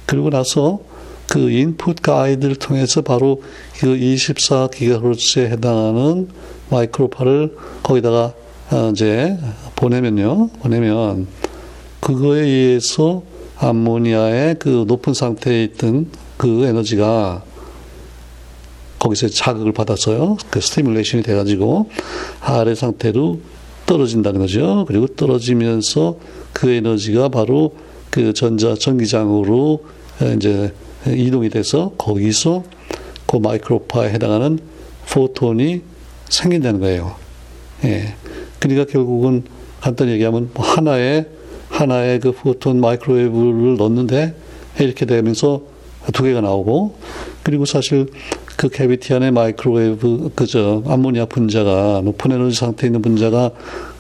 [0.04, 0.80] 그리고 나서
[1.28, 3.44] 그 인풋 가이드를 통해서 바로
[3.78, 6.30] 그 24기가헤르츠에 해당하는
[6.68, 8.34] 마이크로파를 거기다가
[8.72, 9.38] 어, 이제
[9.76, 10.48] 보내면요.
[10.60, 11.28] 보내면
[12.04, 13.22] 그거에 의해서
[13.56, 17.42] 암모니아의 그 높은 상태에 있던 그 에너지가
[18.98, 20.36] 거기서 자극을 받아서요.
[20.50, 21.88] 그 stimulation이 돼가지고
[22.40, 23.40] 아래 상태로
[23.86, 24.84] 떨어진다는 거죠.
[24.86, 26.18] 그리고 떨어지면서
[26.52, 27.74] 그 에너지가 바로
[28.10, 29.84] 그 전자 전기장으로
[30.36, 30.74] 이제
[31.06, 32.64] 이동이 돼서 거기서
[33.26, 34.58] 그 마이크로파에 해당하는
[35.10, 35.80] photon이
[36.28, 37.16] 생긴다는 거예요.
[37.84, 38.14] 예.
[38.58, 39.44] 그러니까 결국은
[39.80, 41.28] 간단히 얘기하면 뭐 하나의
[41.74, 44.34] 하나의 그 photon microwave를 넣는데
[44.78, 45.62] 이렇게 되면서
[46.12, 46.96] 두 개가 나오고
[47.42, 48.06] 그리고 사실
[48.56, 53.50] 그 cavity 안에 microwave 그 저 암모니아 분자가 높은 에너지 상태에 있는 분자가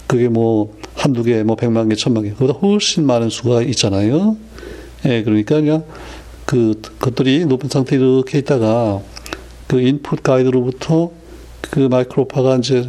[0.06, 4.36] 그게 뭐 한두 개, 뭐 백만 개, 천만 개, 그보다 훨씬 많은 수가 있잖아요.
[5.06, 5.84] 예, 그러니까 그냥
[6.44, 9.00] 그, 것들이 높은 상태에 이렇게 있다가
[9.66, 11.10] 그 인풋 가이드로부터
[11.62, 12.88] 그 마이크로파가 이제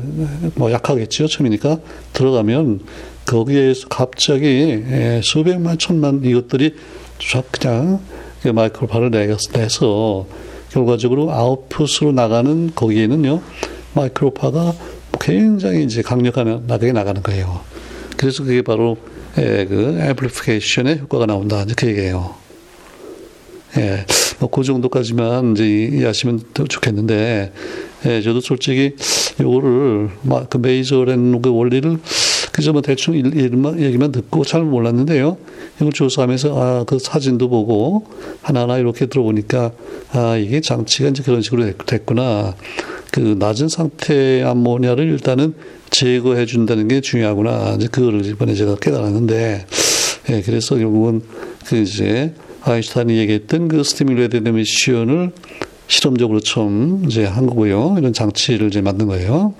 [0.55, 1.27] 뭐 약하겠죠.
[1.27, 1.79] 처음이니까
[2.13, 2.81] 들어가면
[3.25, 6.75] 거기에서 갑자기 예, 수백만, 천만 이것들이
[7.31, 7.99] 쫙 그냥
[8.41, 9.11] 그 마이크로파를
[9.53, 10.27] 내서
[10.69, 13.41] 결과적으로 아웃풋으로 나가는 거기에는요,
[13.93, 14.73] 마이크로파가
[15.19, 17.61] 굉장히 이제 강력하게 나가는 거예요.
[18.17, 18.97] 그래서 그게 바로
[19.37, 21.63] 예, 그 앰플리피케이션의 효과가 나온다.
[21.63, 22.35] 이제 그 얘기예요.
[23.77, 24.05] 예,
[24.39, 27.51] 뭐 그 정도까지만 이제 이해하시면 좋겠는데,
[28.05, 28.95] 예, 저도 솔직히
[29.39, 31.99] 요거를 막 그 메이저라는 그 원리를
[32.55, 35.35] 그저 뭐 대충 얘기만, 얘기만 듣고 잘 몰랐는데요.
[35.75, 38.05] 이걸 조사하면서 아, 그 사진도 보고
[38.41, 39.73] 하나하나 이렇게 들어보니까
[40.13, 42.55] 아, 이게 장치가 이제 그런 식으로 됐구나.
[43.11, 45.53] 그 낮은 상태의 암모니아를 일단은
[45.89, 47.75] 제거해 준다는 게 중요하구나.
[47.77, 49.65] 이제 그거를 이번에 제가 깨달았는데,
[50.29, 51.23] 예, 그래서 결국은
[51.65, 55.33] 그 이제 아인슈타인이 얘기했던 그 스티뮬레이드 미션을
[55.87, 57.95] 실험적으로 처음 이제 한 거고요.
[57.97, 59.53] 이런 장치를 이제 만든 거예요.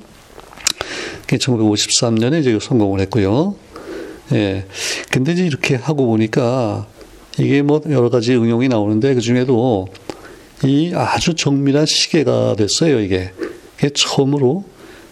[1.28, 3.56] 1953년에 이제 성공을 했고요.
[4.34, 4.66] 예.
[5.12, 6.88] 근데 이제 이렇게 하고 보니까
[7.38, 9.88] 이게 뭐 여러 가지 응용이 나오는데 그 중에도
[10.64, 13.32] 이 아주 정밀한 시계가 됐어요, 이게.
[13.78, 14.64] 이게 처음으로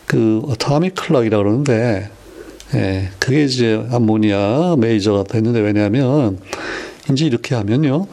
[0.05, 2.09] 그 어타믹 클락이라고 그러는데,
[2.75, 6.39] 예, 그게 이제 암모니아 메이저가 됐는데 왜냐하면
[7.11, 8.07] 이제 이렇게 하면요.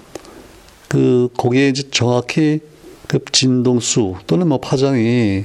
[0.88, 2.60] 그 거기에 이제 정확히
[3.06, 5.44] 그 진동수 또는 뭐 파장이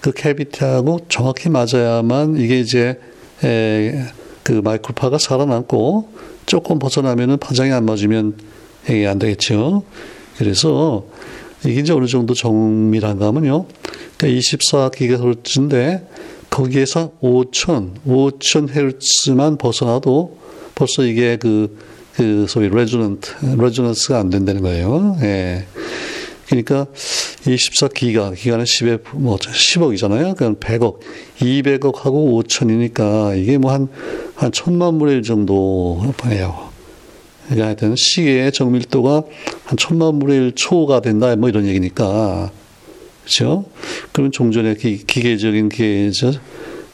[0.00, 2.98] 그 캐비티하고 정확히 맞아야만 이게 이제
[3.44, 4.06] 에,
[4.42, 6.08] 그 마이크로파가 살아남고
[6.46, 8.36] 조금 벗어나면은 파장이 안 맞으면
[8.84, 9.84] 이게 안 되겠죠.
[10.38, 11.04] 그래서
[11.64, 13.66] 이게 이제 어느 정도 정밀한가 하면요.
[14.16, 16.06] 그러니까 24기가헤르츠인데
[16.48, 20.38] 거기에서 5천, 5천 헤르츠만 벗어나도
[20.74, 21.76] 벌써 이게 그,
[22.14, 25.16] 그 소위 resonant, resonance가 안 된다는 거예요.
[25.22, 25.66] 예.
[26.50, 26.86] 그러니까
[27.44, 30.36] 24기가, 기가는 10에, 뭐, 10억이잖아요.
[30.36, 30.98] 그냥 100억,
[31.38, 33.88] 200억하고 5천이니까 이게 뭐 한,
[34.34, 36.70] 한 천만 분의 1 정도 예요.
[37.44, 39.22] 그러니까 하여튼 시계의 정밀도가
[39.64, 42.50] 한 천만 분의 1 초가 된다, 뭐 이런 얘기니까.
[43.22, 43.64] 그렇죠?
[44.10, 46.32] 그러면 종전의 기, 기계적인 기계죠.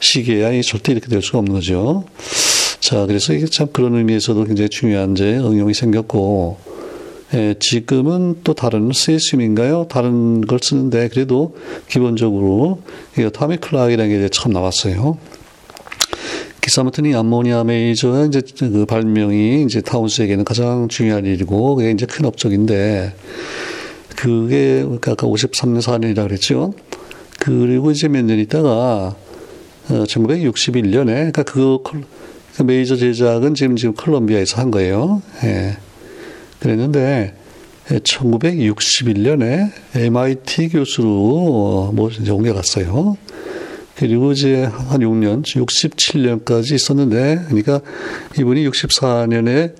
[0.00, 2.04] 시계야 절대 이렇게 될 수가 없는 거죠.
[2.80, 6.75] 자, 그래서 이게 참 그런 의미에서도 굉장히 중요한 이제 응용이 생겼고,
[7.34, 9.86] 예, 지금은 또 다른 세심인가요?
[9.88, 11.56] 다른 걸 쓰는데 그래도
[11.88, 12.82] 기본적으로
[13.18, 15.18] 이 타미 클락이라는 게 처음 나왔어요.
[17.04, 23.14] 이 암모니아 메이저의 이제 그 발명이 이제 타운스에게는 가장 중요한 일이고 그게 이제 큰 업적인데
[24.16, 26.74] 그게 그러니까 아까 53년 4년이라 그랬죠.
[27.38, 29.14] 그리고 이제 몇 년 있다가
[29.88, 31.78] 어, 1961년에 그러니까 그,
[32.56, 35.22] 그 메이저 제작은 지금 지금 콜롬비아에서 한 거예요.
[35.44, 35.76] 예.
[36.60, 37.34] 그랬는데
[37.88, 43.16] 1961년에 MIT 교수로 뭐 이제 옮겨갔어요.
[43.96, 47.80] 그리고 이제 한 6년, 67년까지 있었는데, 그러니까
[48.38, 49.74] 이분이 64년에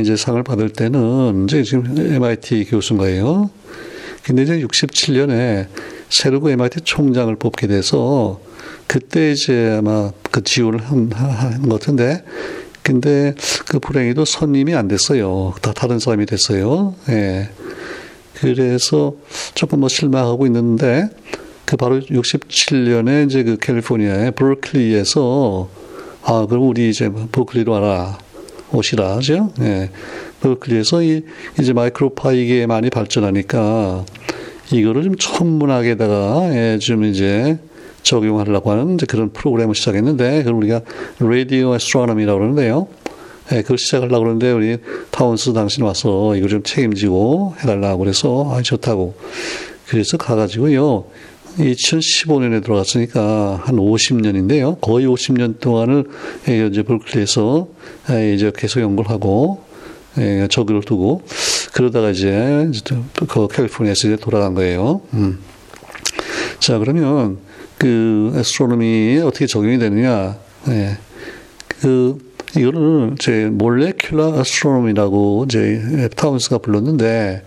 [0.00, 3.50] 이제 상을 받을 때는 이제 지금 MIT 교수인 거예요.
[4.24, 5.66] 근데 이제 67년에
[6.08, 8.40] 새로 그 MIT 총장을 뽑게 돼서
[8.86, 12.24] 그때 이제 아마 그 지원을 한, 한것 같은데,
[12.82, 13.34] 근데
[13.68, 15.54] 그 불행히도 선임이 안 됐어요.
[15.60, 16.94] 다 다른 사람이 됐어요.
[17.08, 17.50] 예.
[18.34, 19.14] 그래서
[19.54, 21.08] 조금 뭐 실망하고 있는데,
[21.66, 25.68] 그 바로 67년에 이제 그 캘리포니아의 브루클리에서
[26.22, 28.18] 아, 그럼 우리 이제 브루클리로 와라.
[28.72, 29.16] 오시라.
[29.16, 29.52] 하죠?
[29.60, 29.90] 예.
[30.40, 31.22] 브루클리에서 이,
[31.58, 34.04] 이제 마이크로파이게 많이 발전하니까
[34.72, 37.58] 이거를 좀 천문학에다가 예, 좀 이제
[38.02, 40.80] 적용하려고 하는 그런 프로그램을 시작했는데 그걸 우리가
[41.18, 42.88] 라디오 에스트로노미라고 그러는데요.
[43.52, 44.78] 예, 그걸 시작하려고 그러는데 우리
[45.10, 49.14] 타운스 당신 와서 이걸 좀 책임지고 해달라고 그래서 아, 좋다고.
[49.88, 51.06] 그래서 가가지고요.
[51.58, 54.80] 2015년에 들어갔으니까 한 50년인데요.
[54.80, 56.04] 거의 50년 동안을
[56.48, 57.68] 예, 이제 볼클리에서
[58.10, 59.64] 예, 이제 계속 연구를 하고
[60.18, 61.22] 예, 적을 두고
[61.72, 62.70] 그러다가 이제
[63.28, 65.00] 그 캘리포니아에서 돌아간 거예요.
[65.14, 65.38] 음.
[66.60, 67.38] 자 그러면
[67.80, 70.36] 그 에스트로노미에 어떻게 적용이 되느냐?
[70.68, 70.98] 예.
[71.80, 72.18] 그
[72.54, 77.42] 이거를 제 molecular astronomy라고 이제 타운스가 불렀는데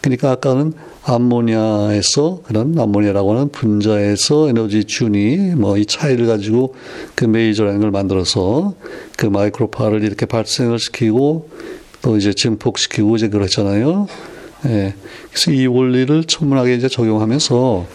[0.00, 0.72] 그러니까 아까는
[1.04, 6.74] 암모니아에서 그런 암모니아라고 하는 분자에서 에너지 준이 뭐 이 차이를 가지고
[7.14, 8.72] 그 메이저라는 걸 만들어서
[9.18, 11.50] 그 마이크로파를 이렇게 발생을 시키고
[12.00, 14.06] 또 이제 증폭시키고 이제 그랬잖아요.
[14.68, 14.94] 예.
[15.30, 17.86] 그래서 이 원리를 천문학에 이제 적용하면서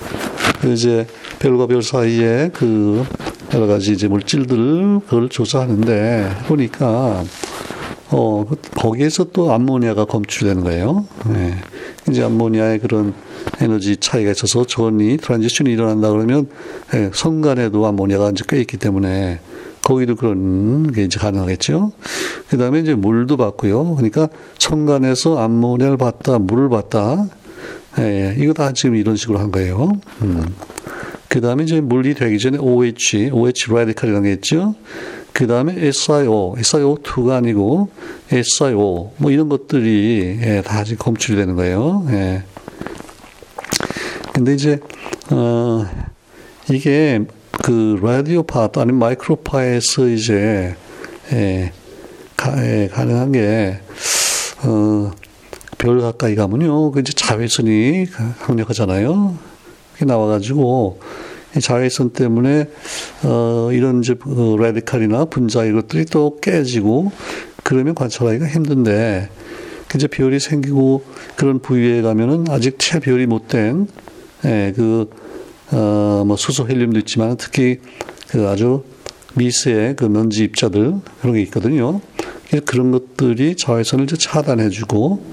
[0.62, 1.08] 그 이제
[1.42, 3.04] 별과 별 사이에 그
[3.52, 7.24] 여러 가지 이제 물질들을 그걸 조사하는데 보니까
[8.12, 11.06] 어 거기에서 또 암모니아가 검출되는 거예요.
[11.28, 11.56] 네.
[12.08, 13.16] 이제 암모니아의 그런
[13.60, 16.48] 에너지 차이가 있어서 전이 트란지션이 일어난다 그러면
[16.94, 19.40] 네, 성간에도 암모니아가 이제 꽤 있기 때문에
[19.82, 21.92] 거기도 그런 게 이제 가능하겠죠.
[22.50, 23.96] 그 다음에 이제 물도 봤고요.
[23.96, 27.26] 그러니까 천간에서 암모니아를 봤다, 물을 봤다.
[27.98, 29.92] 예, 이거 다 지금 이런 식으로 한 거예요.
[30.22, 30.46] 음.
[31.32, 34.76] 그 다음에 이제 물이 되기 전에 OH, OH 라디칼이라는 게 있죠.
[35.32, 37.88] 그 다음에 SiO, SiO2가 아니고
[38.30, 42.06] SiO, 뭐 이런 것들이 예, 다 지금 검출이 되는 거예요.
[42.10, 42.44] 예.
[44.34, 44.82] 근데 이제,
[45.30, 45.86] 어,
[46.70, 47.22] 이게
[47.63, 50.76] 그 라디오 파 아니면 마이크로파에서 이제
[51.32, 51.72] 예,
[52.36, 53.80] 가, 예, 가능한 게
[54.65, 55.12] 어,
[55.78, 58.08] 별 가까이 가면요, 그 이제 자외선이
[58.41, 59.51] 강력하잖아요.
[60.02, 61.00] 그게 나와가지고
[61.62, 62.68] 자외선 때문에
[63.24, 67.12] 어, 이런 이제 어, 라디칼이나 분자 이것들이 또 깨지고
[67.64, 69.30] 그러면 관찰하기가 힘든데
[69.94, 71.04] 이제 별이 생기고
[71.36, 73.88] 그런 부위에 가면은 아직 채별이 못된
[74.46, 75.10] 예, 그
[75.72, 77.80] 어, 뭐 수소 헬륨도 있지만 특히
[78.30, 78.84] 그 아주
[79.36, 82.02] 미세의 그 먼지 입자들 그런 게 있거든요.
[82.60, 85.24] 그런 것들이 자외선을 이제 차단해주고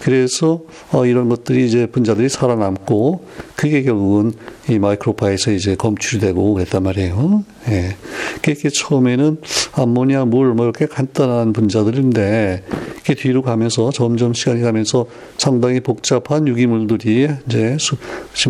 [0.00, 4.32] 그래서 어, 이런 것들이 이제 분자들이 살아남고 그게 결국은
[4.68, 7.44] 이 마이크로파에서 이제 검출이 되고 그랬단 말이에요.
[7.68, 7.96] 예.
[8.42, 9.36] 그게 처음에는
[9.74, 12.64] 암모니아, 물, 뭐 이렇게 간단한 분자들인데
[13.00, 15.06] 이게 뒤로 가면서 점점 시간이 가면서
[15.38, 17.96] 상당히 복잡한 유기물들이 이제 수,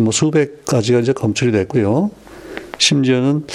[0.01, 2.09] 뭐 수백 가지가 이제 검출이 됐고요.
[2.79, 3.45] 심지어는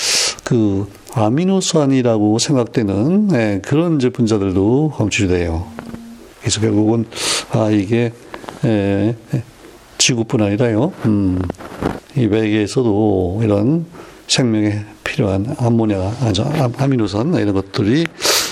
[0.45, 5.67] 그 아미노산이라고 생각되는 예, 그런 이제 분자들도 검출이 돼요.
[6.41, 7.07] 그래서 결국은
[7.53, 8.13] 아 이게
[8.65, 9.17] 예,
[9.99, 10.93] 지구뿐 아니라요.
[11.05, 11.41] 음,
[12.17, 13.87] 이 외계에서도 이런
[14.27, 16.13] 생명에 필요한 암모니아,
[16.77, 18.07] 아미노산 이런 것들이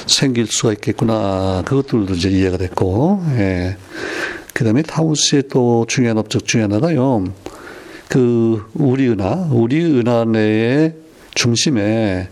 [0.07, 1.63] 생길 수가 있겠구나.
[1.67, 3.77] 그것들도 이제 이해가 됐고, 예.
[4.53, 7.25] 그 다음에 타운스의 또 중요한 업적 중에 하나가요.
[8.09, 10.95] 그 우리 은하, 우리 은하 내의
[11.35, 12.29] 중심에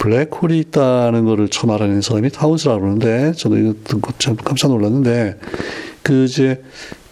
[0.00, 5.38] 블랙홀이 있다는 것을 처음 알아낸 사람이 타운스라고 그러는데 저도 이거 듣고 참 깜짝 놀랐는데
[6.02, 6.62] 그 이제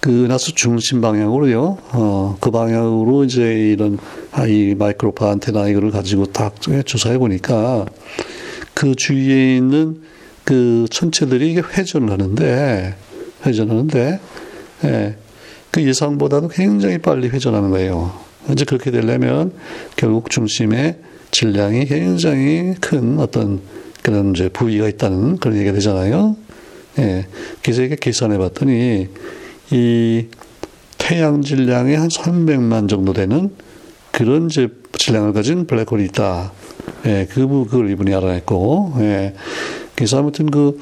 [0.00, 1.78] 그 은하수 중심 방향으로요.
[1.92, 3.98] 어, 그 방향으로 이제 이런
[4.32, 7.84] 아, 이 마이크로파 안테나 이거를 가지고 딱 조사해 보니까
[8.72, 10.00] 그 주위에 있는
[10.44, 12.94] 그 천체들이 이게 회전을 하는데
[13.44, 14.20] 회전하는데
[14.84, 15.16] 예,
[15.70, 18.12] 그 예상보다도 굉장히 빨리 회전하는 거예요.
[18.50, 19.52] 이제 그렇게 되려면
[19.96, 20.96] 결국 중심에
[21.38, 23.60] 질량이 굉장히 큰 어떤
[24.02, 26.36] 그런 이제 부위가 있다는 그런 얘기가 되잖아요.
[26.98, 27.28] 예.
[27.62, 29.06] 그래서 이게 계산해 봤더니
[29.70, 30.26] 이
[30.98, 33.54] 태양 질량의 한 300만 정도 되는
[34.10, 36.50] 그런 이제 질량을 가진 블랙홀이 있다.
[37.06, 39.34] 예, 그, 그걸 이분이 알아냈고, 예.
[39.94, 40.76] 그래서 아무튼 그,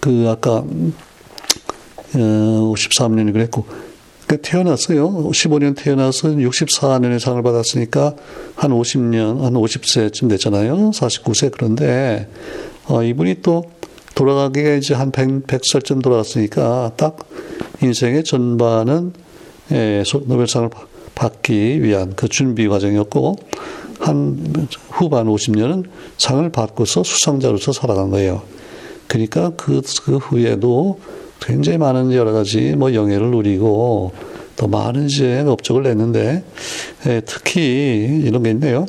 [0.00, 0.66] 그 아까, 어,
[2.14, 3.64] 53년이 그랬고,
[4.26, 5.30] 그 태어났어요.
[5.30, 8.16] 15년 태어나서 64년에 상을 받았으니까
[8.56, 10.90] 한 50년, 한 50세쯤 됐잖아요.
[10.90, 11.52] 49세.
[11.52, 12.28] 그런데,
[12.86, 13.64] 어, 이분이 또
[14.16, 17.18] 돌아가기가 이제 한 100, 100살쯤 돌아갔으니까 딱
[17.82, 19.12] 인생의 전반은
[19.72, 20.70] 예, 노벨상을
[21.14, 23.36] 받기 위한 그 준비 과정이었고,
[23.98, 25.84] 한 후반 50년은
[26.18, 28.42] 상을 받고서 수상자로서 살아간 거예요.
[29.06, 30.98] 그러니까 그, 그 후에도
[31.40, 34.12] 굉장히 많은 여러 가지 뭐 영예를 누리고
[34.56, 36.44] 또 많은 이제 업적을 냈는데
[37.06, 38.86] 예, 특히 이런 게 있네요.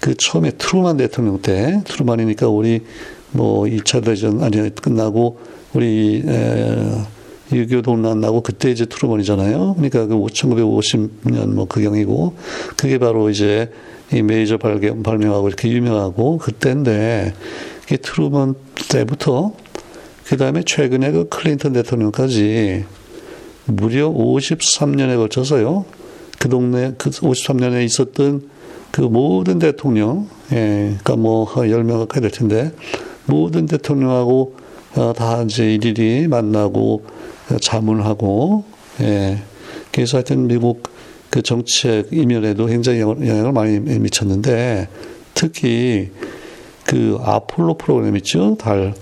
[0.00, 2.82] 그 처음에 트루만 대통령 때 트루만이니까 우리
[3.30, 5.38] 뭐 2차 대전 아니 끝나고
[5.72, 7.04] 우리 에,
[7.52, 9.74] 육이오 동란 나고 그때 이제 트루먼이잖아요.
[9.74, 12.34] 그러니까 그 1950년 뭐 그경이고
[12.76, 13.70] 그게 바로 이제
[14.12, 17.32] 이 메이저 발견 발명하고 이렇게 유명하고 그때인데
[17.84, 18.54] 이게 트루먼
[18.90, 19.52] 때부터
[20.26, 22.84] 그 다음에 최근에 그 클린턴 대통령까지
[23.66, 25.84] 무려 53년에 걸쳐서요.
[26.38, 28.50] 그 동네, 그 53년에 있었던
[28.90, 32.72] 그 모든 대통령, 예, 그니까 뭐, 10명 가까이 될 텐데,
[33.26, 34.56] 모든 대통령하고
[34.96, 37.02] 어, 다 이제 일일이 만나고
[37.60, 38.64] 자문하고,
[39.00, 39.42] 예.
[39.90, 40.84] 그래서 하여튼 미국
[41.30, 44.88] 그 정책 이면에도 굉장히 영향을 많이 미쳤는데,
[45.34, 46.10] 특히
[46.84, 48.56] 그 아폴로 프로그램 있죠?
[48.56, 48.94] 달,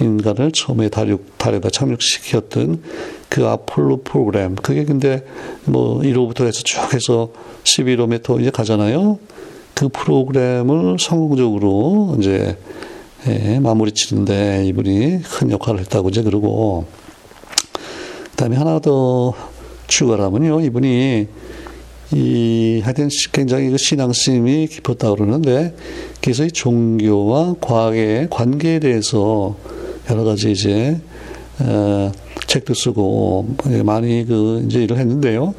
[0.00, 2.82] 인간을 처음에 달육, 달에다 착륙시켰던
[3.28, 4.54] 그 아폴로 프로그램.
[4.56, 5.24] 그게 근데
[5.64, 7.30] 뭐 1호부터 해서 쭉 해서
[7.64, 9.18] 11호부터 이제 가잖아요.
[9.74, 12.56] 그 프로그램을 성공적으로 이제
[13.26, 16.84] 예, 마무리 치는데 이분이 큰 역할을 했다고 이제 그러고
[17.72, 19.32] 그 다음에 하나 더
[19.86, 20.60] 추가하면요.
[20.60, 21.26] 이분이
[22.12, 25.74] 이 하여튼 굉장히 그 신앙심이 깊었다 그러는데
[26.20, 29.56] 그래서 이 종교와 과학의 관계에 대해서
[30.10, 31.00] 여러 가지 이제
[31.60, 32.12] 어,
[32.46, 35.54] 책도 쓰고 많이 그 이제 일을 했는데요.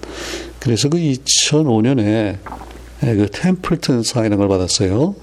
[0.59, 2.37] 그래서 그 2005년에
[3.01, 5.15] 그 템플턴 상이라는 걸 받았어요.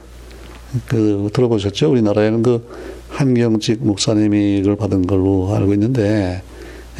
[0.86, 1.90] 그 들어보셨죠?
[1.90, 2.66] 우리나라에는 그
[3.08, 6.42] 한경직 목사님이 이걸 받은 걸로 알고 있는데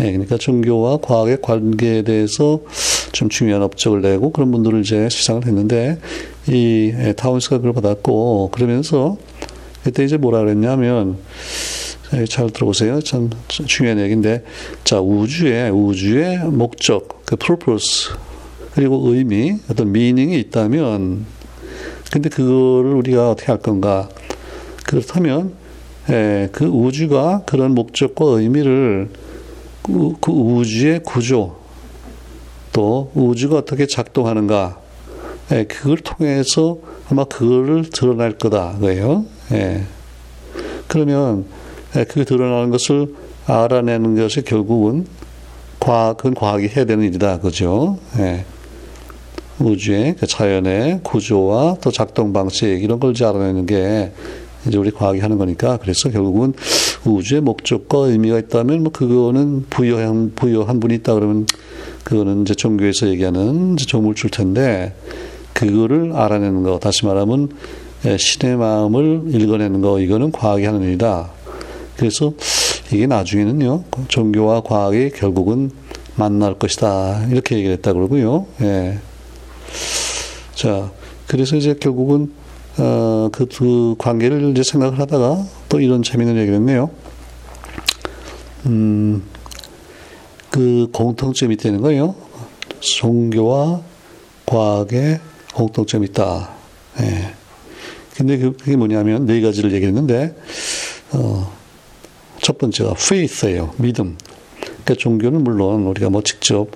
[0.01, 2.61] 예, 그러니까 종교와 과학의 관계에 대해서
[3.13, 5.99] 좀 중요한 업적을 내고 그런 분들을 이제 시상을 했는데
[6.49, 9.17] 이 예, 타운스가 그걸 받았고 그러면서
[9.85, 11.82] 그때 이제 뭐라 그랬냐면 예,
[12.29, 13.01] 잘 들어보세요.
[13.01, 14.45] 참 중요한 얘기인데
[14.85, 18.13] 자 우주의 우주의 목적 그 purpose
[18.75, 21.25] 그리고 의미 어떤 미닝이 있다면
[22.13, 24.09] 근데 그거를 우리가 어떻게 할 건가
[24.85, 25.55] 그렇다면
[26.11, 29.09] 예, 그 우주가 그런 목적과 의미를
[29.83, 31.57] 그, 그 우주의 구조
[32.73, 34.81] 또 우주가 어떻게 작동하는가
[35.53, 39.25] 예, 그걸 통해서 아마 그거를 드러날 거다 그예요.
[39.53, 39.85] 예.
[40.89, 41.62] 그러면 예,
[41.93, 43.15] 그게 드러나는 것을
[43.47, 45.07] 알아내는 것이 결국은
[45.81, 47.99] 과학은 과학이 해야 되는 일이다 그죠.
[48.19, 48.45] 예.
[49.59, 54.13] 우주의 그 자연의 구조와 또 작동 방식 이런 걸 알아내는 게
[54.67, 56.55] 이제 우리 과학이 하는 거니까 그래서 결국은
[57.05, 61.47] 우주의 목적과 의미가 있다면 뭐 그거는 부여한 부여한 분이 있다 그러면
[62.05, 64.95] 그거는 이제 종교에서 얘기하는 이제 조물줄 텐데
[65.53, 67.51] 그거를 알아내는 거 다시 말하면
[68.05, 71.31] 예, 신의 마음을 읽어내는 거 이거는 과학이 하는 일이다.
[71.97, 72.33] 그래서
[72.93, 75.71] 이게 나중에는요 종교와 과학이 결국은
[76.17, 78.47] 만날 것이다 이렇게 얘기를 했다 그러고요.
[78.63, 78.99] 예.
[80.55, 80.91] 자
[81.27, 82.33] 그래서 이제 결국은
[82.79, 86.91] 어, 그두 관계를 이제 생각을 하다가 또 이런 재미있는 얘기를 했네요.
[88.67, 89.23] 음,
[90.51, 92.15] 그 공통점이 있다는 거예요.
[92.81, 93.83] 종교와
[94.47, 95.21] 과학의
[95.55, 96.51] 공통점이 있다.
[97.01, 97.35] 예.
[98.15, 100.37] 근데 그, 그게 뭐냐면 네 가지를 얘기했는데,
[101.13, 101.53] 어,
[102.43, 103.73] 첫 번째가 faith예요.
[103.79, 104.19] 믿음.
[104.61, 106.69] 그러니까 종교는 물론 우리가 뭐 직접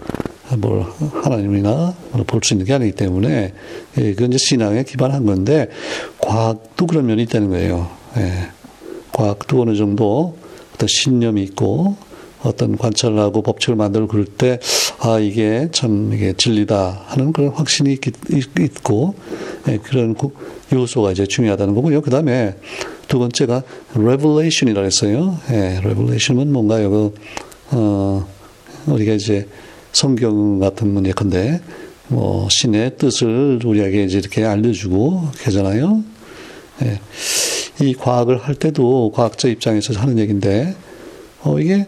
[0.57, 0.85] 뭘
[1.23, 1.95] 하나님이나
[2.27, 3.53] 볼 수 있는 게 아니기 때문에
[3.99, 5.69] 예, 그건 이제 신앙에 기반한 건데
[6.19, 7.91] 과학도 그런 면이 있다는 거예요.
[8.17, 8.49] 예.
[9.13, 10.37] 과학도 어느 정도
[10.75, 11.97] 어떤 신념이 있고
[12.43, 14.61] 어떤 관찰을 하고 법칙을 만들고 그럴 때,
[15.01, 18.01] 아, 이게 참, 이게 진리다 하는 그런 확신이 있,
[18.61, 19.15] 있고,
[19.69, 20.15] 예, 그런
[20.73, 22.03] 요소가 이제 중요하다는 거고요.
[22.03, 22.55] 그 다음에
[23.09, 23.63] 두 번째가
[23.95, 25.39] revelation이라고 했어요.
[25.51, 26.91] 예, revelation은 뭔가요?
[26.91, 27.15] 그,
[27.71, 28.27] 어,
[28.87, 29.47] 우리가 이제
[29.93, 31.61] 성경 같은 문 예컨대
[32.09, 36.05] 뭐 신의 뜻을 우리에게 이제 이렇게 알려주고 계잖아요.
[36.83, 37.01] 예.
[37.81, 40.75] 이 과학을 할 때도 과학자 입장에서 하는 얘기인데
[41.43, 41.87] 어 이게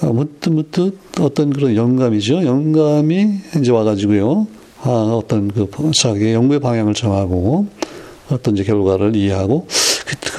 [0.00, 2.44] 문득 문득 어떤 그런 영감이죠.
[2.44, 3.28] 영감이
[3.60, 4.46] 이제 와가지고요.
[4.82, 7.66] 아 어떤 그 자기의 연구의 방향을 정하고
[8.30, 9.66] 어떤 이제 결과를 이해하고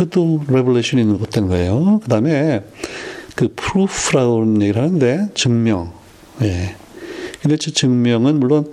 [0.02, 2.00] 그, 그것도 revelation이 되는 거예요.
[2.02, 2.64] 그 다음에
[3.36, 5.94] 그 proof라고 얘기를 하는데 증명.
[6.42, 6.76] 예.
[7.42, 8.72] 근데 저 증명은 물론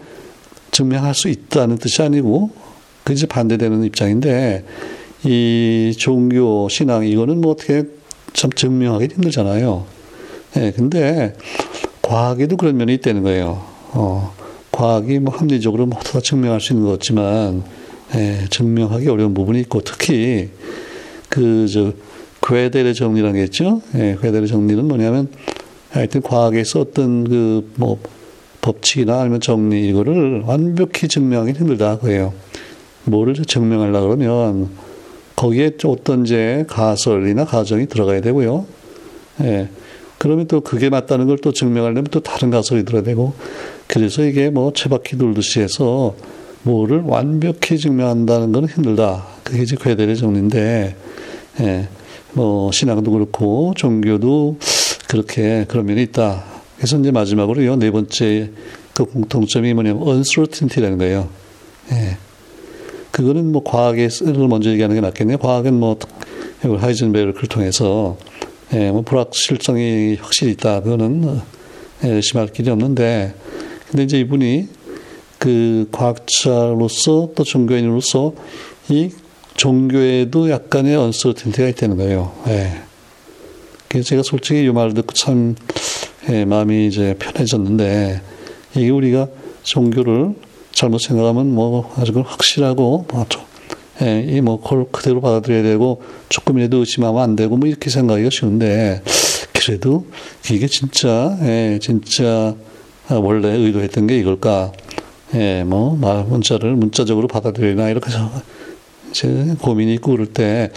[0.71, 2.51] 증명할 수 있다는 뜻이 아니고
[3.05, 4.65] 그 이제 반대되는 입장인데
[5.25, 7.85] 이 종교 신앙 이거는 뭐 어떻게
[8.33, 9.87] 참 증명하기 힘들잖아요.
[10.57, 11.35] 예, 근데
[12.03, 13.63] 과학에도 그런 면이 있다는 거예요.
[13.93, 14.35] 어,
[14.71, 17.65] 과학이 뭐 합리적으로 모두 다 증명할 수 있는 것 같지만
[18.15, 20.51] 예, 증명하기 어려운 부분이 있고 특히
[21.29, 21.93] 그저
[22.43, 23.83] 괴델의 정리라는 게 있죠.
[23.95, 25.29] 예, 괴델의 정리는 뭐냐면
[25.91, 27.99] 하여튼 과학에서 어떤 그뭐
[28.61, 32.33] 법칙이나 아니면 정리 이거를 완벽히 증명하기 힘들다 그래요.
[33.05, 34.69] 뭐를 증명하려 그러면
[35.37, 38.67] 거기에 어떤 제 가설이나 가정이 들어가야 되고요.
[39.43, 39.69] 예.
[40.19, 43.33] 그러면 또 그게 맞다는 걸 또 증명하려면 또 다른 가설이 들어야 되고
[43.87, 46.17] 그래서 이게 뭐 채바퀴 돌듯이 해서
[46.63, 49.27] 뭐를 완벽히 증명한다는 건 힘들다.
[49.43, 50.97] 그게 이제 괴델의 정리인데,
[51.61, 51.89] 예.
[52.33, 54.59] 뭐 신앙도 그렇고 종교도
[55.09, 56.45] 그렇게 그런 면이 있다.
[56.77, 58.51] 그래서 이제 마지막으로 요, 네 번째
[58.93, 61.29] 그 공통점이 뭐냐면 uncertainty라는 거예요.
[61.93, 62.19] 예.
[63.11, 64.09] 그거는 뭐 과학을
[64.49, 65.39] 먼저 얘기하는 게 낫겠네요.
[65.39, 65.99] 과학은 뭐
[66.63, 68.19] 하이젠베르크를 통해서
[68.75, 70.83] 예, 뭐 불확실성이 확실히 있다.
[70.83, 71.41] 그거는
[72.05, 73.35] 예, 의심할 길이 없는데,
[73.89, 74.69] 근데 이제 이분이
[75.39, 78.33] 그 과학자로서 또 종교인으로서
[78.89, 79.11] 이
[79.55, 82.33] 종교에도 약간의 언서틴티가 있다는 거예요.
[82.49, 82.83] 예.
[83.89, 85.57] 그래서 제가 솔직히 이말 듣고 참
[86.29, 88.21] 예, 마음이 이제 편해졌는데
[88.77, 89.29] 이게 우리가
[89.63, 90.35] 종교를
[90.73, 93.27] 잘못 생각하면 뭐 아주 확실하고 뭐
[94.03, 99.03] 예, 이뭐 그걸 그대로 받아들여야 되고 조금이라도 의심하면 안 되고 뭐 이렇게 생각하기가 쉬운데
[99.53, 100.07] 그래도
[100.53, 102.55] 이게 진짜 예, 진짜
[103.11, 104.73] 원래 의도했던 게 이걸까
[105.35, 108.31] 예, 뭐, 말, 문자를 문자적으로 받아들이나, 이렇게 해서,
[109.11, 110.71] 이제 고민이 있고 그럴 때,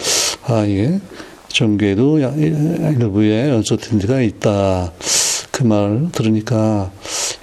[0.44, 1.00] 아, 이게,
[1.48, 4.92] 종교에도 일부에 언서틴지가 있다.
[5.50, 6.90] 그 말 들으니까,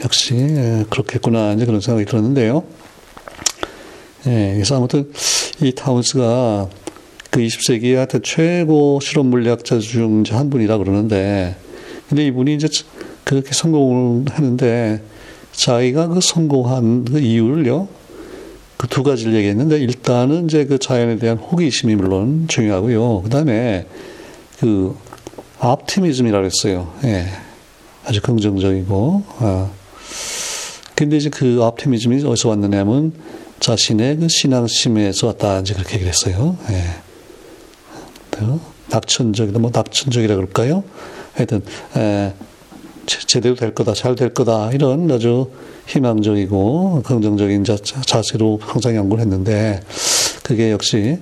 [0.04, 2.64] 역시, 예, 그렇겠구나, 이제 그런 생각이 들었는데요.
[4.28, 5.12] 예, 그래서 아무튼,
[5.62, 6.70] 이 타운스가
[7.32, 11.56] 그 20세기의 하여튼 최고 실험 물리학자 중 한 분이라 그러는데,
[12.08, 12.68] 근데 이분이 이제
[13.24, 15.02] 그렇게 성공을 하는데,
[15.52, 17.88] 자기가 그 성공한 그 이유를요,
[18.78, 23.22] 그 두 가지를 얘기했는데, 일단은 이제 그 자연에 대한 호기심이 물론 중요하고요.
[23.24, 23.86] 그 다음에
[24.60, 24.96] 그,
[25.62, 26.94] optimism이라고 했어요.
[27.04, 27.26] 예.
[28.06, 29.70] 아주 긍정적이고, 아.
[30.96, 33.14] 근데 이제 그 optimism이 어디서 왔느냐면,
[33.60, 36.58] 자신의 그 신앙심에서 왔다, 이제 그렇게 얘기를 했어요.
[36.70, 36.84] 예.
[38.90, 40.84] 낙천적이다, 뭐 낙천적이라 그럴까요?
[41.34, 41.62] 하여튼,
[41.96, 42.34] 에,
[43.10, 45.50] 제대로 될 거다, 잘 될 거다, 이런 아주
[45.88, 49.82] 희망적이고 긍정적인 자, 자세로 항상 연구를 했는데,
[50.44, 51.18] 그게 역시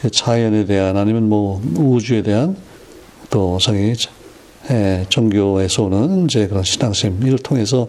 [0.00, 2.56] 그 자연에 대한 아니면 뭐 우주에 대한
[3.30, 3.94] 또 자기
[4.70, 7.88] 예, 종교에서 오는 이제 그런 신앙심 이를 통해서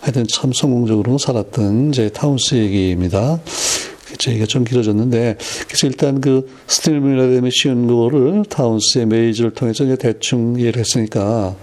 [0.00, 3.38] 하여튼 참 성공적으로 살았던 이제 타운스 얘기입니다.
[4.26, 5.36] 얘기가 좀 길어졌는데
[5.68, 11.54] 그래서 일단 그 stimulated emission 거를 타운스의 메이저를 통해서 이제 대충 이해를 했으니까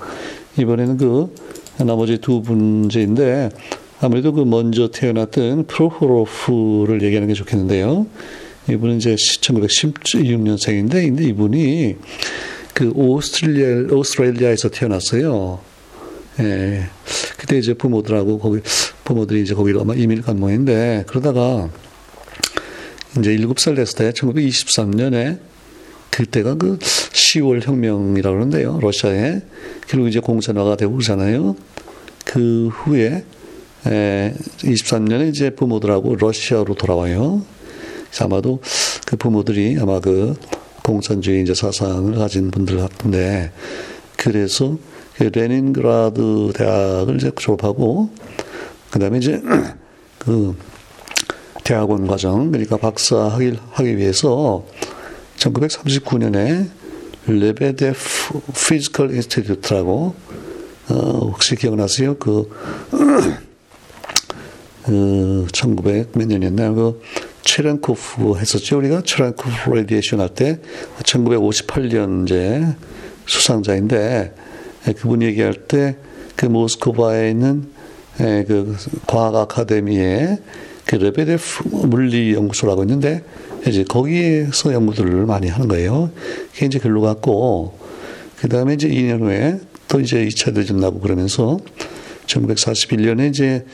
[0.58, 1.34] 이번에는 그
[1.78, 3.50] 나머지 두 문제인데
[4.02, 8.08] 아무래도 그 먼저 태어났던 프로호로프를 얘기하는 게 좋겠는데요.
[8.70, 11.96] 이분은 이제 1916년생인데, 근데 이분이
[12.74, 15.60] 그 오스트레일리아, 오스트레일리아에서 태어났어요.
[16.40, 16.84] 예.
[17.38, 18.62] 그때 이제 부모들하고 거기,
[19.04, 21.70] 부모들이 이제 거기로 아마 이민을 간 모양인데, 그러다가
[23.20, 25.40] 이제 7살 됐을 때 1923년에
[26.12, 28.80] 그때가 그 10월 혁명이라고 그러는데요.
[28.82, 29.42] 러시아에.
[29.88, 31.56] 그리고 이제 공산화가 되고 그러잖아요.
[32.24, 33.26] 그 후에
[33.88, 37.44] 에, 23년에 이제 부모들하고 러시아로 돌아와요.
[38.22, 38.62] 아마도
[39.06, 40.36] 그 부모들이 아마 그
[40.84, 43.52] 공산주의 이제 사상을 가진 분들 같은데
[44.18, 44.78] 그래서
[45.18, 48.10] 그 레닌그라드 대학을 이제 졸업하고
[48.92, 49.42] 그다음에 이제
[50.20, 50.56] 그
[51.64, 54.66] 대학원 과정 그러니까 박사 하기, 하기 위해서
[55.38, 56.70] 1939년에
[57.28, 60.16] 레베데프 Physical Institute라고
[60.90, 62.18] 어, 혹시 기억나세요?
[62.18, 62.50] 그,
[64.86, 66.76] 그, 1900 몇 년이었나요?
[66.76, 67.02] 그,
[67.44, 68.78] 체렌코프 했었죠.
[68.78, 70.60] 우리가 체렌코프 radiation 할 때
[71.04, 72.66] 1958년 이제
[73.26, 74.34] 수상자인데
[74.98, 75.96] 그분 얘기할 때
[76.36, 77.70] 그 모스크바에 있는
[78.18, 78.76] 그
[79.08, 80.38] 과학 아카데미에
[80.86, 83.24] 그 레베데프 물리 연구소라고 있는데
[83.68, 86.12] 이제 거기에서 연구들을 많이 하는 거예요.
[86.54, 87.78] 그게 이제 글로 갔고
[88.38, 91.60] 그 다음에 이제 2년 후에 또 이제 2차 대전 나고 그러면서
[92.28, 93.66] 1941년에 이제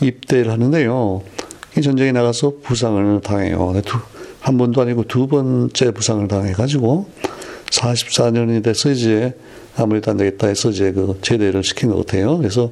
[0.00, 1.22] 입대를 하는데요.
[1.82, 3.80] 전쟁에 나가서 부상을 당해요.
[3.84, 3.98] 두,
[4.40, 7.08] 한 번도 아니고 두 번째 부상을 당해가지고
[7.70, 9.34] 44년이 돼서 이제
[9.76, 12.36] 아무래도 안 되겠다 해서 이제 그 제대를 시킨 것 같아요.
[12.38, 12.70] 그래서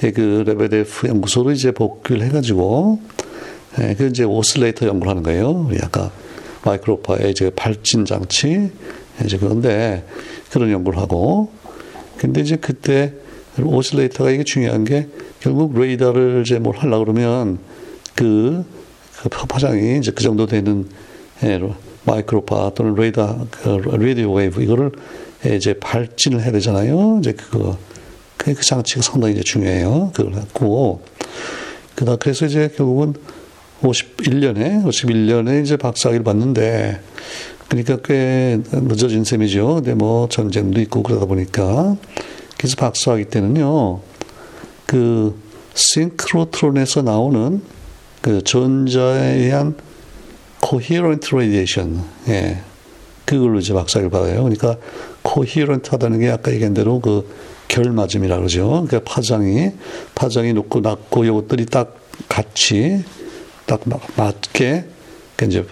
[0.00, 3.00] 그 레베데프 연구소로 이제 복귀를 해가지고
[3.80, 5.66] 예, 그 이제 oscillator 연구를 하는 거예요.
[5.68, 6.10] 우리 아까
[6.64, 8.70] 마이크로파의 이제 발진 장치
[9.24, 10.04] 이제 그런데
[10.50, 11.50] 그런 연구를 하고
[12.16, 13.12] 근데 이제 그때
[13.62, 15.08] oscillator가 이게 중요한 게
[15.40, 17.58] 결국 레이더를 이제 뭘 하려 그러면
[18.14, 18.64] 그,
[19.30, 20.88] 그 파장이 이제 그 정도 되는
[21.44, 21.60] 예,
[22.04, 24.92] 마이크로파 또는 레이더, 그 radio wave 이거를
[25.46, 27.18] 예, 이제 발진을 해야 되잖아요.
[27.20, 27.78] 이제 그거
[28.36, 30.12] 그, 그 장치가 상당히 이제 중요해요.
[30.14, 31.02] 그걸 갖고
[31.94, 33.14] 그다 그래서 이제 결국은
[33.82, 37.00] 51년에 51년에 이제 박사학위를 받는데
[37.68, 39.76] 그러니까 꽤 늦어진 셈이죠.
[39.76, 41.96] 근데 뭐 전쟁도 있고 그러다 보니까
[42.56, 44.00] 그래서 박사학위 때는요
[44.86, 45.38] 그
[45.74, 47.62] 싱크로트론에서 나오는
[48.20, 49.74] 그 전자에 의한
[50.66, 52.58] coherent radiation, 예.
[53.24, 54.42] 그걸로 이제 박사를 받아요.
[54.42, 54.76] 그러니까
[55.26, 57.28] coherent 하다는 게 아까 얘기한 대로 그
[57.68, 58.68] 결맞음이라 그러죠.
[58.86, 59.72] 그러니까 파장이,
[60.14, 61.94] 파장이 높고 낮고 이것들이 딱
[62.28, 63.04] 같이
[63.68, 63.80] 딱
[64.16, 64.84] 맞게
[65.44, 65.64] 이제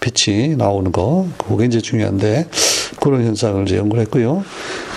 [0.00, 1.26] 빛이 나오는 거.
[1.38, 2.48] 그게 이제 중요한데
[3.00, 4.44] 그런 현상을 이제 연구를 했고요.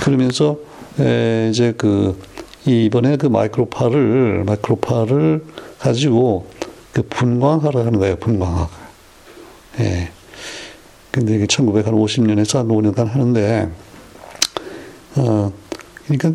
[0.04, 0.58] 그러면서
[1.00, 2.20] 에 이제 그
[2.66, 5.46] 이번에 그 마이크로파를 마이크로파를
[5.80, 6.48] 가지고
[6.92, 8.70] 그 분광학을 하는 거예요, 분광학.
[9.80, 10.10] 예.
[11.12, 13.70] 근데 이게 1950년에서 한 5년간 하는데,
[15.16, 15.52] 어,
[16.06, 16.32] 그러니까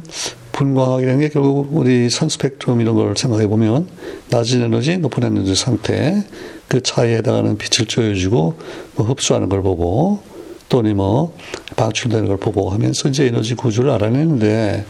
[0.64, 3.88] 분광학이라는 게 결국 우리 선 스펙트럼 이런 걸 생각해 보면
[4.30, 6.24] 낮은 에너지, 높은 에너지 상태,
[6.68, 8.54] 그 차이에 해당하는 빛을 조여주고
[8.96, 10.20] 뭐 흡수하는 걸 보고
[10.68, 11.36] 또는 뭐
[11.76, 14.86] 방출되는 걸 보고 하면서 이제 에너지 구조를 알아내는데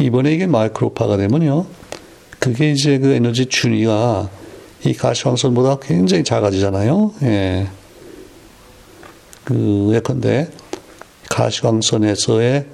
[0.00, 1.66] 이번에 이게 마이크로파가 되면요.
[2.38, 4.28] 그게 이제 그 에너지 준위가
[4.84, 7.14] 이 가시광선보다 굉장히 작아지잖아요.
[7.22, 7.68] 예.
[9.44, 10.48] 그 예컨대
[11.30, 12.66] 가시광선에서의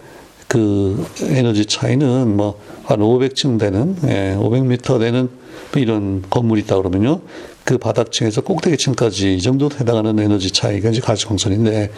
[0.51, 5.29] 그 에너지 차이는 뭐 한 500층 되는 예, 500m 되는
[5.77, 7.21] 이런 건물이 있다 그러면요.
[7.63, 11.93] 그 바닥층에서 꼭대기층까지 이 정도 해당하는 에너지 차이가 이제 가시광선인데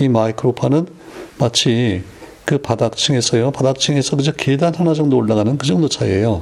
[0.00, 0.86] 이 마이크로파는
[1.38, 2.02] 마치
[2.46, 3.50] 그 바닥층에서요.
[3.50, 6.40] 바닥층에서 그저 계단 하나 정도 올라가는 그 정도 차이예요.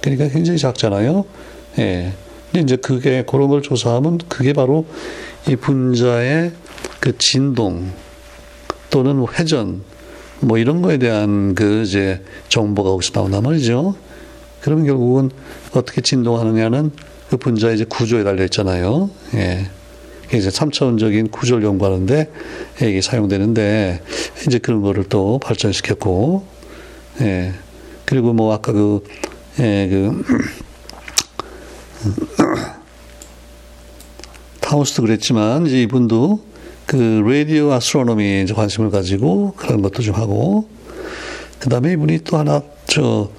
[0.00, 1.24] 그러니까 굉장히 작잖아요.
[1.78, 2.12] 예.
[2.50, 4.86] 근데 이제 그게 그런 걸 조사하면 그게 바로
[5.48, 6.50] 이 분자의
[6.98, 7.92] 그 진동
[8.90, 9.82] 또는 회전
[10.40, 13.94] 뭐 이런 거에 대한 그 이제 정보가 거기서 나온단 말이죠.
[14.60, 15.30] 그러면 결국은
[15.72, 16.90] 어떻게 진동하느냐는
[17.28, 19.10] 그 분자의 이제 구조에 달려 있잖아요.
[19.34, 19.70] 예.
[20.32, 22.30] 이제 3차원적인 구조를 연구하는데
[22.82, 24.02] 이게 사용되는데
[24.46, 26.44] 이제 그런 거를 또 발전시켰고,
[27.22, 27.52] 예.
[28.04, 29.04] 그리고 뭐 아까 그,
[29.58, 30.24] 예, 그,
[34.60, 36.49] 타우스도 그랬지만 이제 이분도
[36.90, 40.68] 그 라디오 아스트로노미에 이제 관심을 가지고 그런 것도 좀 하고
[41.60, 43.30] 그다음에 이분이 또 하나 저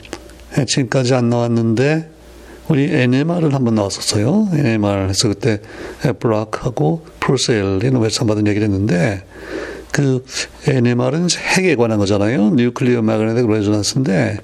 [0.66, 2.10] 지금까지 안 나왔는데
[2.70, 4.48] 우리 NMR을 한번 나왔었어요.
[4.54, 5.60] NMR 해서 그때
[6.18, 9.26] 블로흐하고 퍼셀이 노벨상 받은 얘기를 했는데
[9.92, 10.24] 그
[10.66, 11.28] NMR은
[11.58, 12.52] 핵에 관한 거잖아요.
[12.52, 14.38] nuclear magnetic resonance인데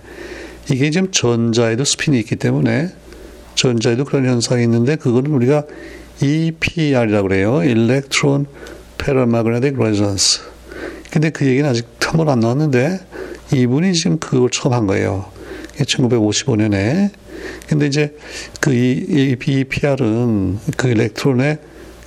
[0.70, 2.90] 이게 지금 전자에도 스핀이 있기 때문에
[3.56, 5.64] 전자에도 그런 현상이 있는데 그거는 우리가
[6.22, 7.64] EPR이라고 그래요.
[7.64, 8.48] Electron
[8.98, 10.42] Paramagnetic Resonance.
[11.12, 13.00] 근데 그 얘기는 아직 한 번 안 나왔는데
[13.54, 15.26] 이분이 지금 그걸 처음 한 거예요.
[15.78, 17.10] 1955년에.
[17.68, 18.16] 근데 이제
[18.60, 21.58] 그 EPR은 그 일렉트론의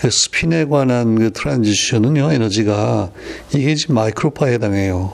[0.00, 3.12] 그 스핀에 관한 그 트랜지션은요, 에너지가
[3.54, 5.12] 이게 지금 마이크로파에 해당해요.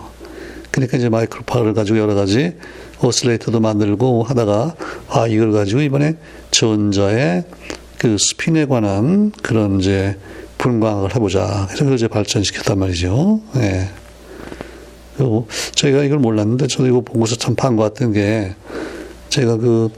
[0.70, 2.54] 그러니까 이제 마이크로파를 가지고 여러 가지
[3.02, 4.76] 오슬레이터도 만들고 하다가
[5.08, 6.16] 아, 이걸 가지고 이번에
[6.50, 7.44] 전자의
[7.98, 10.16] 그 스핀에 관한 그런 이제
[10.58, 11.66] 분광을 해보자.
[11.70, 13.40] 그래서 이제 발전시켰단 말이죠.
[13.56, 13.88] 예.
[15.16, 18.54] 그리고 저희가 이걸 몰랐는데 저도 이거 보고서 참판것 같은 게
[19.30, 19.88] 제가 그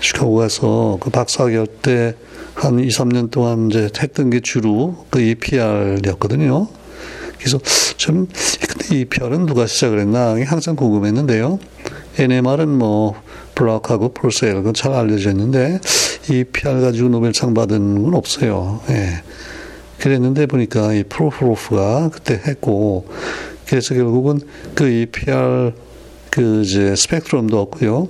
[0.00, 2.14] 시카고 가서 그 박사학위 때
[2.60, 6.68] 한 2, 3년 동안 이제 했던 게 주로 그 EPR이었거든요.
[7.38, 7.58] 그래서
[7.96, 8.28] 저는
[8.68, 11.58] 근데 EPR은 누가 시작을 했나 항상 궁금했는데요.
[12.18, 13.14] NMR은 뭐
[13.54, 15.80] 블락하고 프로셀 그건 잘 알려져 있는데
[16.30, 18.80] EPR 가지고 노벨상 받은 건 없어요.
[18.90, 19.22] 예.
[20.00, 23.06] 그랬는데 보니까 이 프로호로프가 그때 했고
[23.66, 24.40] 그래서 결국은
[24.74, 25.72] 그 EPR
[26.30, 28.08] 그 이제 스펙트럼도 얻고요.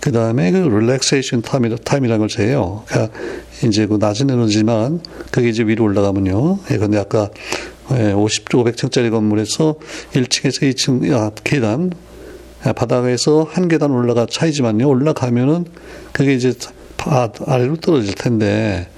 [0.00, 2.84] 그 다음에 그 relaxation time이, time이라는 걸 재요.
[2.86, 3.16] 그러니까
[3.64, 5.00] 이제 그 낮은 에너지만
[5.30, 6.60] 그게 이제 위로 올라가면요.
[6.70, 7.30] 예, 근데 아까
[7.90, 9.74] 50, 500층짜리 건물에서
[10.12, 11.92] 1층에서 2층, 아, 계단,
[12.76, 14.88] 바닥에서 한 계단 올라가 차이지만요.
[14.88, 15.66] 올라가면은
[16.12, 16.52] 그게 이제
[17.46, 18.97] 아래로 떨어질 텐데, 그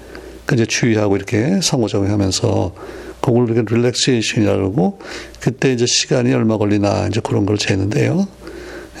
[0.53, 2.73] 이제 주위하고 이렇게 상호작용 하면서
[3.21, 4.99] 그걸 이렇게 relaxation이라고
[5.39, 8.27] 그때 이제 시간이 얼마 걸리나 이제 그런 걸 재는데요.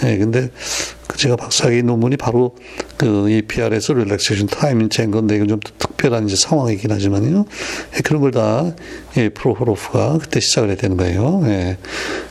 [0.03, 0.49] 예, 근데
[1.07, 2.55] 그 제가 박사학위 논문이 바로
[2.97, 7.45] 그 EPR에서 relaxation time인 잰 건데 이건 좀 특별한 이제 상황이긴 하지만요.
[7.97, 8.73] 예, 그런 걸 다
[9.17, 11.43] 예, 프로호로프가 그때 시작을 해야 되는 거예요.
[11.45, 11.77] 예.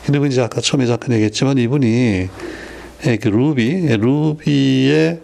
[0.05, 2.29] 그리고 이제 아까 처음에 잠깐 얘기했지만 이분이
[3.07, 5.19] 예, 그 루비, 예, 루비의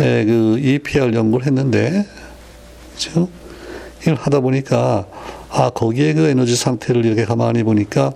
[0.00, 2.06] 예, 그 EPR 연구를 했는데,
[3.08, 3.28] 그죠?
[4.02, 5.06] 이걸 하다 보니까,
[5.50, 8.12] 아, 거기에 그 에너지 상태를 이렇게 가만히 보니까,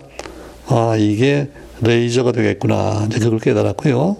[0.67, 1.49] 아, 이게
[1.81, 3.07] 레이저가 되겠구나.
[3.07, 4.17] 이제 그걸 깨달았고요.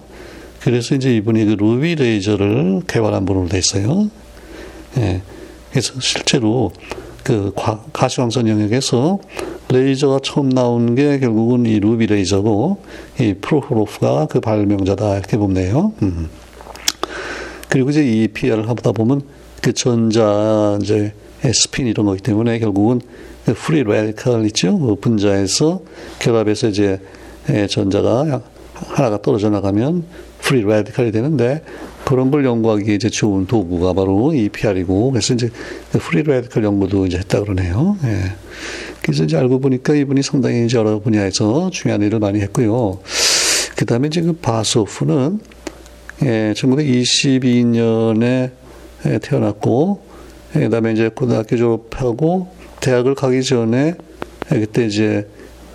[0.61, 4.09] 그래서 이제 이분이 그 루비 레이저를 개발한 분으로 돼 있어요.
[4.97, 5.21] 예.
[5.71, 6.71] 그래서 실제로
[7.23, 7.53] 그
[7.93, 9.19] 가시광선 영역에서
[9.69, 12.81] 레이저가 처음 나온 게 결국은 이 루비 레이저고
[13.19, 15.93] 이 프로호로프가 그 발명자다 이렇게 보네요.
[16.01, 16.29] 음.
[17.69, 19.21] 그리고 이제 EPR을 하다 보면
[19.61, 21.13] 그 전자 이제
[21.53, 23.01] 스핀 이런 거기 때문에 결국은
[23.45, 24.77] 그 free radical 있죠.
[24.77, 25.81] 그 분자에서
[26.19, 26.99] 결합해서 이제
[27.69, 28.41] 전자가
[28.73, 30.03] 하나가 떨어져 나가면
[30.39, 31.63] free radical이 되는데
[32.05, 35.49] 그런 걸 연구하기 이제 좋은 도구가 바로 EPR이고 그래서 이제
[35.91, 37.97] 그 free radical 연구도 이제 했다 그러네요.
[38.03, 38.33] 예.
[39.01, 42.99] 그래서 이제 알고 보니까 이분이 상당히 이제 여러 분야에서 중요한 일을 많이 했고요.
[43.75, 45.39] 그 다음에 이제 그 바소프는
[46.23, 48.51] 예, 1922년에
[49.19, 50.01] 태어났고,
[50.55, 52.47] 예, 그 다음에 이제 고등학교 졸업하고
[52.79, 53.95] 대학을 가기 전에
[54.53, 55.27] 예, 그때 이제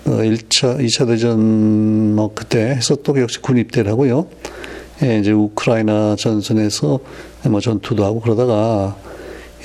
[0.05, 4.27] 1차, 어, 2차 대전 뭐 그때 해서 또 역시 군 입대를 하고요.
[5.03, 6.99] 예, 이제 우크라이나 전선에서
[7.49, 8.95] 뭐 전투도 하고 그러다가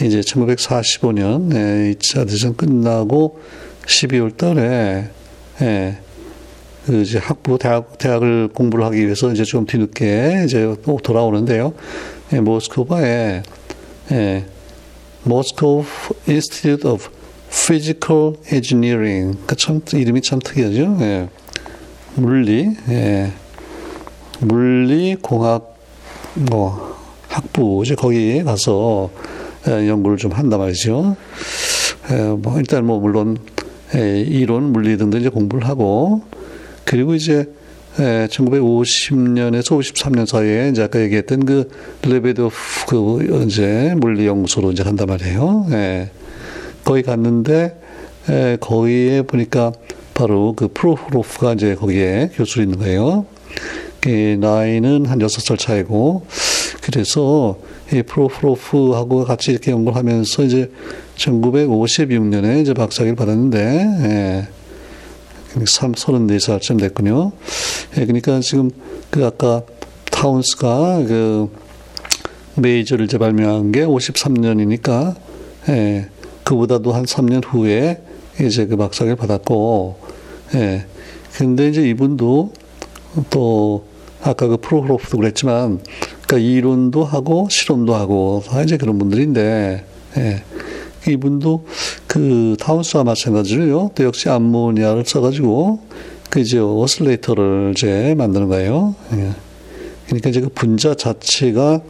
[0.02, 3.40] 이제 1945년 예, 2차 대전 끝나고
[3.86, 5.08] 12월 달에
[5.62, 5.98] 예,
[6.86, 11.72] 그 이제 학부 대학 대학을 공부를 하기 위해서 이제 좀 뒤늦게 이제 또 돌아오는데요.
[12.32, 13.42] 예, 모스크바에
[14.12, 14.44] 예,
[15.26, 15.84] Moscow
[16.28, 17.08] Institute of
[17.50, 19.38] Physical Engineering.
[19.46, 20.96] 그 참, 이름이 참 특이하죠.
[21.00, 21.28] 예.
[22.14, 23.32] 물리, 예.
[24.40, 25.76] 물리 공학,
[26.34, 26.96] 뭐,
[27.28, 29.10] 학부, 이제 거기에 가서
[29.68, 31.16] 예, 연구를 좀 한단 말이죠.
[32.10, 33.38] 예, 뭐, 일단 뭐, 물론,
[33.94, 36.22] 예, 이론, 물리 등등 이제 공부를 하고,
[36.84, 37.46] 그리고 이제
[38.00, 41.68] 예, 1950년에서 53년 사이에 이제 아까 얘기했던 그
[42.02, 42.54] 레베도프
[42.86, 45.66] 그 이제 물리 연구소로 이제 간단 말이에요.
[45.72, 46.10] 예.
[46.84, 47.80] 거기 갔는데
[48.28, 49.72] 에, 거기에 보니까
[50.14, 53.26] 바로 그 프로프로프가 이제 거기에 교수로 있는 거예요.
[54.00, 54.08] 그
[54.40, 56.24] 나이는 한 여섯 살 차이고
[56.82, 57.58] 그래서
[57.92, 60.70] 이 프로프로프하고 같이 이렇게 연구를 하면서 이제
[61.16, 64.57] 1956년에 이제 박사학위를 받았는데 예.
[65.54, 67.32] 34살쯤 됐군요.
[67.96, 68.70] 예, 그러니까 지금
[69.10, 69.62] 그 아까
[70.10, 71.50] 타운스가 그
[72.56, 75.14] 메이저를 이제 발명한 게 53년이니까
[75.68, 76.08] 예,
[76.44, 78.02] 그보다도 한 3년 후에
[78.40, 79.98] 이제 그 박사를 받았고,
[80.54, 80.86] 예.
[81.34, 82.52] 근데 이제 이분도
[83.30, 83.84] 또
[84.22, 85.80] 아까 그 프로그로프도 그랬지만,
[86.26, 89.84] 그러니까 이론도 하고 실험도 하고 다 이제 그런 분들인데,
[90.16, 90.42] 예.
[91.06, 91.66] 이분도
[92.06, 93.90] 그 타운스와 마찬가지로요.
[93.94, 95.80] 또 역시 암모니아를 써가지고
[96.30, 98.94] 그 이제 오슬레이터를 이제 만드는 거예요.
[99.12, 99.30] 예.
[100.06, 101.80] 그러니까 이제 그 분자 자체가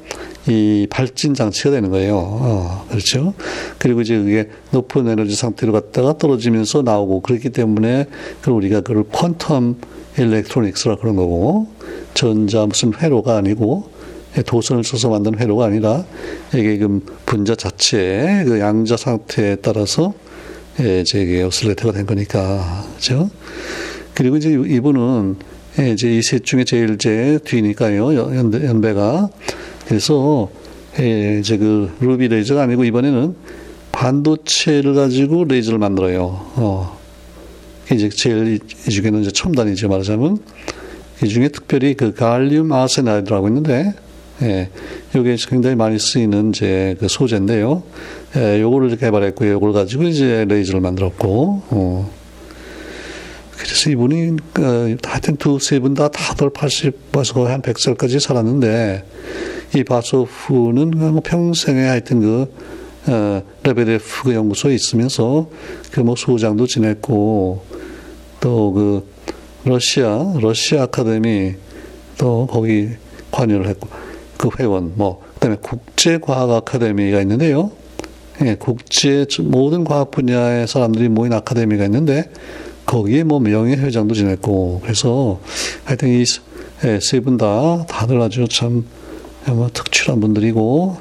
[0.49, 2.17] 이 발진 장치가 되는 거예요.
[2.17, 3.35] 어, 그렇죠.
[3.79, 8.07] 그리고 이제 그게 높은 에너지 상태로 갔다가 떨어지면서 나오고 그렇기 때문에
[8.41, 9.77] 그 우리가 그걸 퀀텀
[10.17, 11.69] 일렉트로닉스라 그런 거고
[12.15, 13.91] 전자 무슨 회로가 아니고
[14.43, 16.05] 도선을 써서 만든 회로가 아니라
[16.55, 20.15] 이게 그 분자 자체의 그 양자 상태에 따라서
[20.81, 23.31] 예, 이제 이게 오슬레이터가 된 거니까 그렇죠.
[24.15, 25.37] 그리고 이제 이분은
[25.81, 29.29] 예, 이제 이 셋 중에 제일 제 뒤니까요 연배, 연배가
[29.87, 30.51] 그래서
[31.01, 33.35] 예, 이제 그 루비 레이저가 아니고 이번에는
[33.93, 36.25] 반도체를 가지고 레이저를 만들어요.
[36.57, 36.99] 어.
[37.91, 40.39] 이제 제일 이 중에는 이제 첨단이죠 말하자면
[41.25, 43.95] 이 중에 특별히 그 갈륨 아세나이드라고 있는데
[44.43, 44.71] 예,
[45.15, 47.83] 요게 굉장히 많이 쓰이는 이제 그 소재인데요.
[48.37, 52.11] 예, 요거를 개발했고 요걸 가지고 이제 레이저를 만들었고 어.
[53.57, 59.05] 그래서 이분이 어, 하여튼 두 세 분 다 다들 80에서 거의 한 100살까지 살았는데
[59.75, 62.55] 이 바소프는 뭐 평생에 하여튼 그
[63.09, 65.51] 어, 레베데프 그 연구소에 있으면서
[65.91, 67.65] 그 뭐 소장도 지냈고
[68.41, 69.09] 또 그
[69.65, 71.55] 러시아 러시아 아카데미
[72.17, 72.91] 또 거기
[73.33, 73.89] 관여를 했고
[74.39, 77.71] 그 회원 뭐 그 다음에 국제과학 아카데미가 있는데요.
[78.43, 82.31] 예, 국제 모든 과학 분야의 사람들이 모인 아카데미가 있는데
[82.87, 85.41] 거기에 뭐 명예 회장도 지냈고 그래서
[85.85, 86.25] 하여튼 이
[86.83, 88.85] 세 분 다 다들 아주 참
[89.47, 90.97] 뭐 특출한 분들이고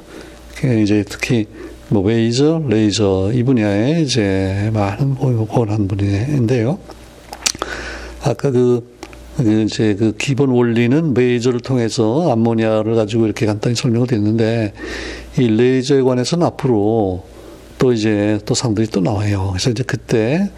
[0.82, 1.46] 이제 특히
[1.88, 6.78] 뭐 메이저, 레이저 이 분야에 이제 많은 공헌한 분인데요.
[8.22, 8.97] 아까 그, 그
[9.40, 14.72] 이제 그 기본 원리는 레이저를 통해서 암모니아를 가지고 이렇게 간단히 설명을 드렸는데
[15.38, 17.24] 이 레이저에 관해서는 앞으로
[17.78, 19.50] 또 이제 또 상들이 또 나와요.
[19.52, 20.50] 그래서 이제 그때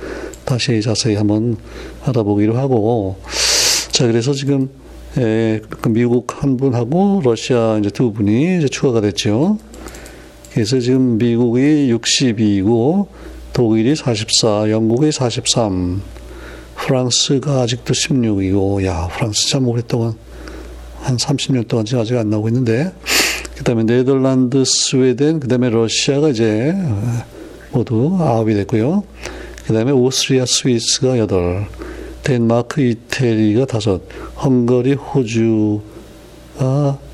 [0.45, 1.57] 다시 자세히 한번
[2.05, 3.19] 알아보기로 하고
[3.91, 4.71] 자 그래서 지금
[5.19, 9.59] 예, 그 미국 한 분하고 러시아 이제 두 분이 이제 추가가 됐죠.
[10.53, 13.07] 그래서 지금 미국이 62이고
[13.53, 16.01] 독일이 44, 영국이 43,
[16.81, 20.15] 프랑스가 아직도 16이고 야 프랑스 참 오랫동안
[21.01, 22.93] 한 30년 동안 지금 아직 안 나오고 있는데
[23.57, 26.75] 그 다음에 네덜란드, 스웨덴, 그 다음에 러시아가 이제
[27.73, 29.05] 모두 아홉이 됐고요.
[29.67, 31.67] 그 다음에 오스트리아, 스위스가 여덟.
[32.23, 34.01] 덴마크, 이태리가 다섯,
[34.43, 35.83] 헝가리, 호주가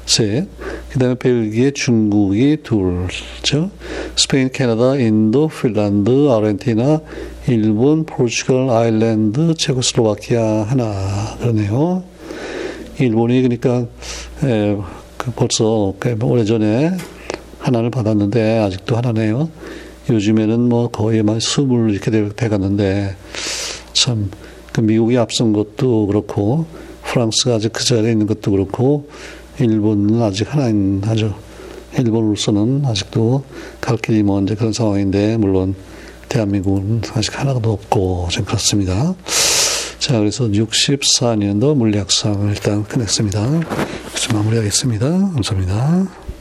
[0.06, 0.48] 셋,
[0.88, 3.08] 그 다음에 벨기에, 중국이 둘,
[3.42, 3.70] 죠
[4.16, 7.00] 스페인, 캐나다, 인도, 핀란드, 아르헨티나,
[7.48, 12.04] 일본, 포르투갈, 아일랜드, 체코슬로바키아 하나 그러네요.
[12.98, 13.86] 일본이 그러니까
[14.44, 14.76] 에,
[15.18, 15.92] 그 벌써
[16.22, 16.92] 오래전에
[17.58, 19.50] 하나를 받았는데 아직도 하나네요.
[20.08, 23.16] 요즘에는 뭐 거의 막 스물 이렇게 돼, 갔는데
[23.92, 24.30] 참
[24.76, 26.66] 그 미국이 앞선 것도 그렇고
[27.02, 29.08] 프랑스가 아직 그 자리에 있는 것도 그렇고
[29.58, 31.32] 일본은 아직 하나인 아주
[31.96, 33.44] 일본으로서는 아직도
[33.80, 35.74] 갈 길이 먼 그런 상황인데 물론
[36.28, 39.14] 대한민국은 아직 하나도 없고 좀 그렇습니다.
[39.98, 43.40] 자 그래서 64년도 물리학상 일단 끝냈습니다.
[44.32, 45.08] 마무리하겠습니다.
[45.08, 46.35] 감사합니다.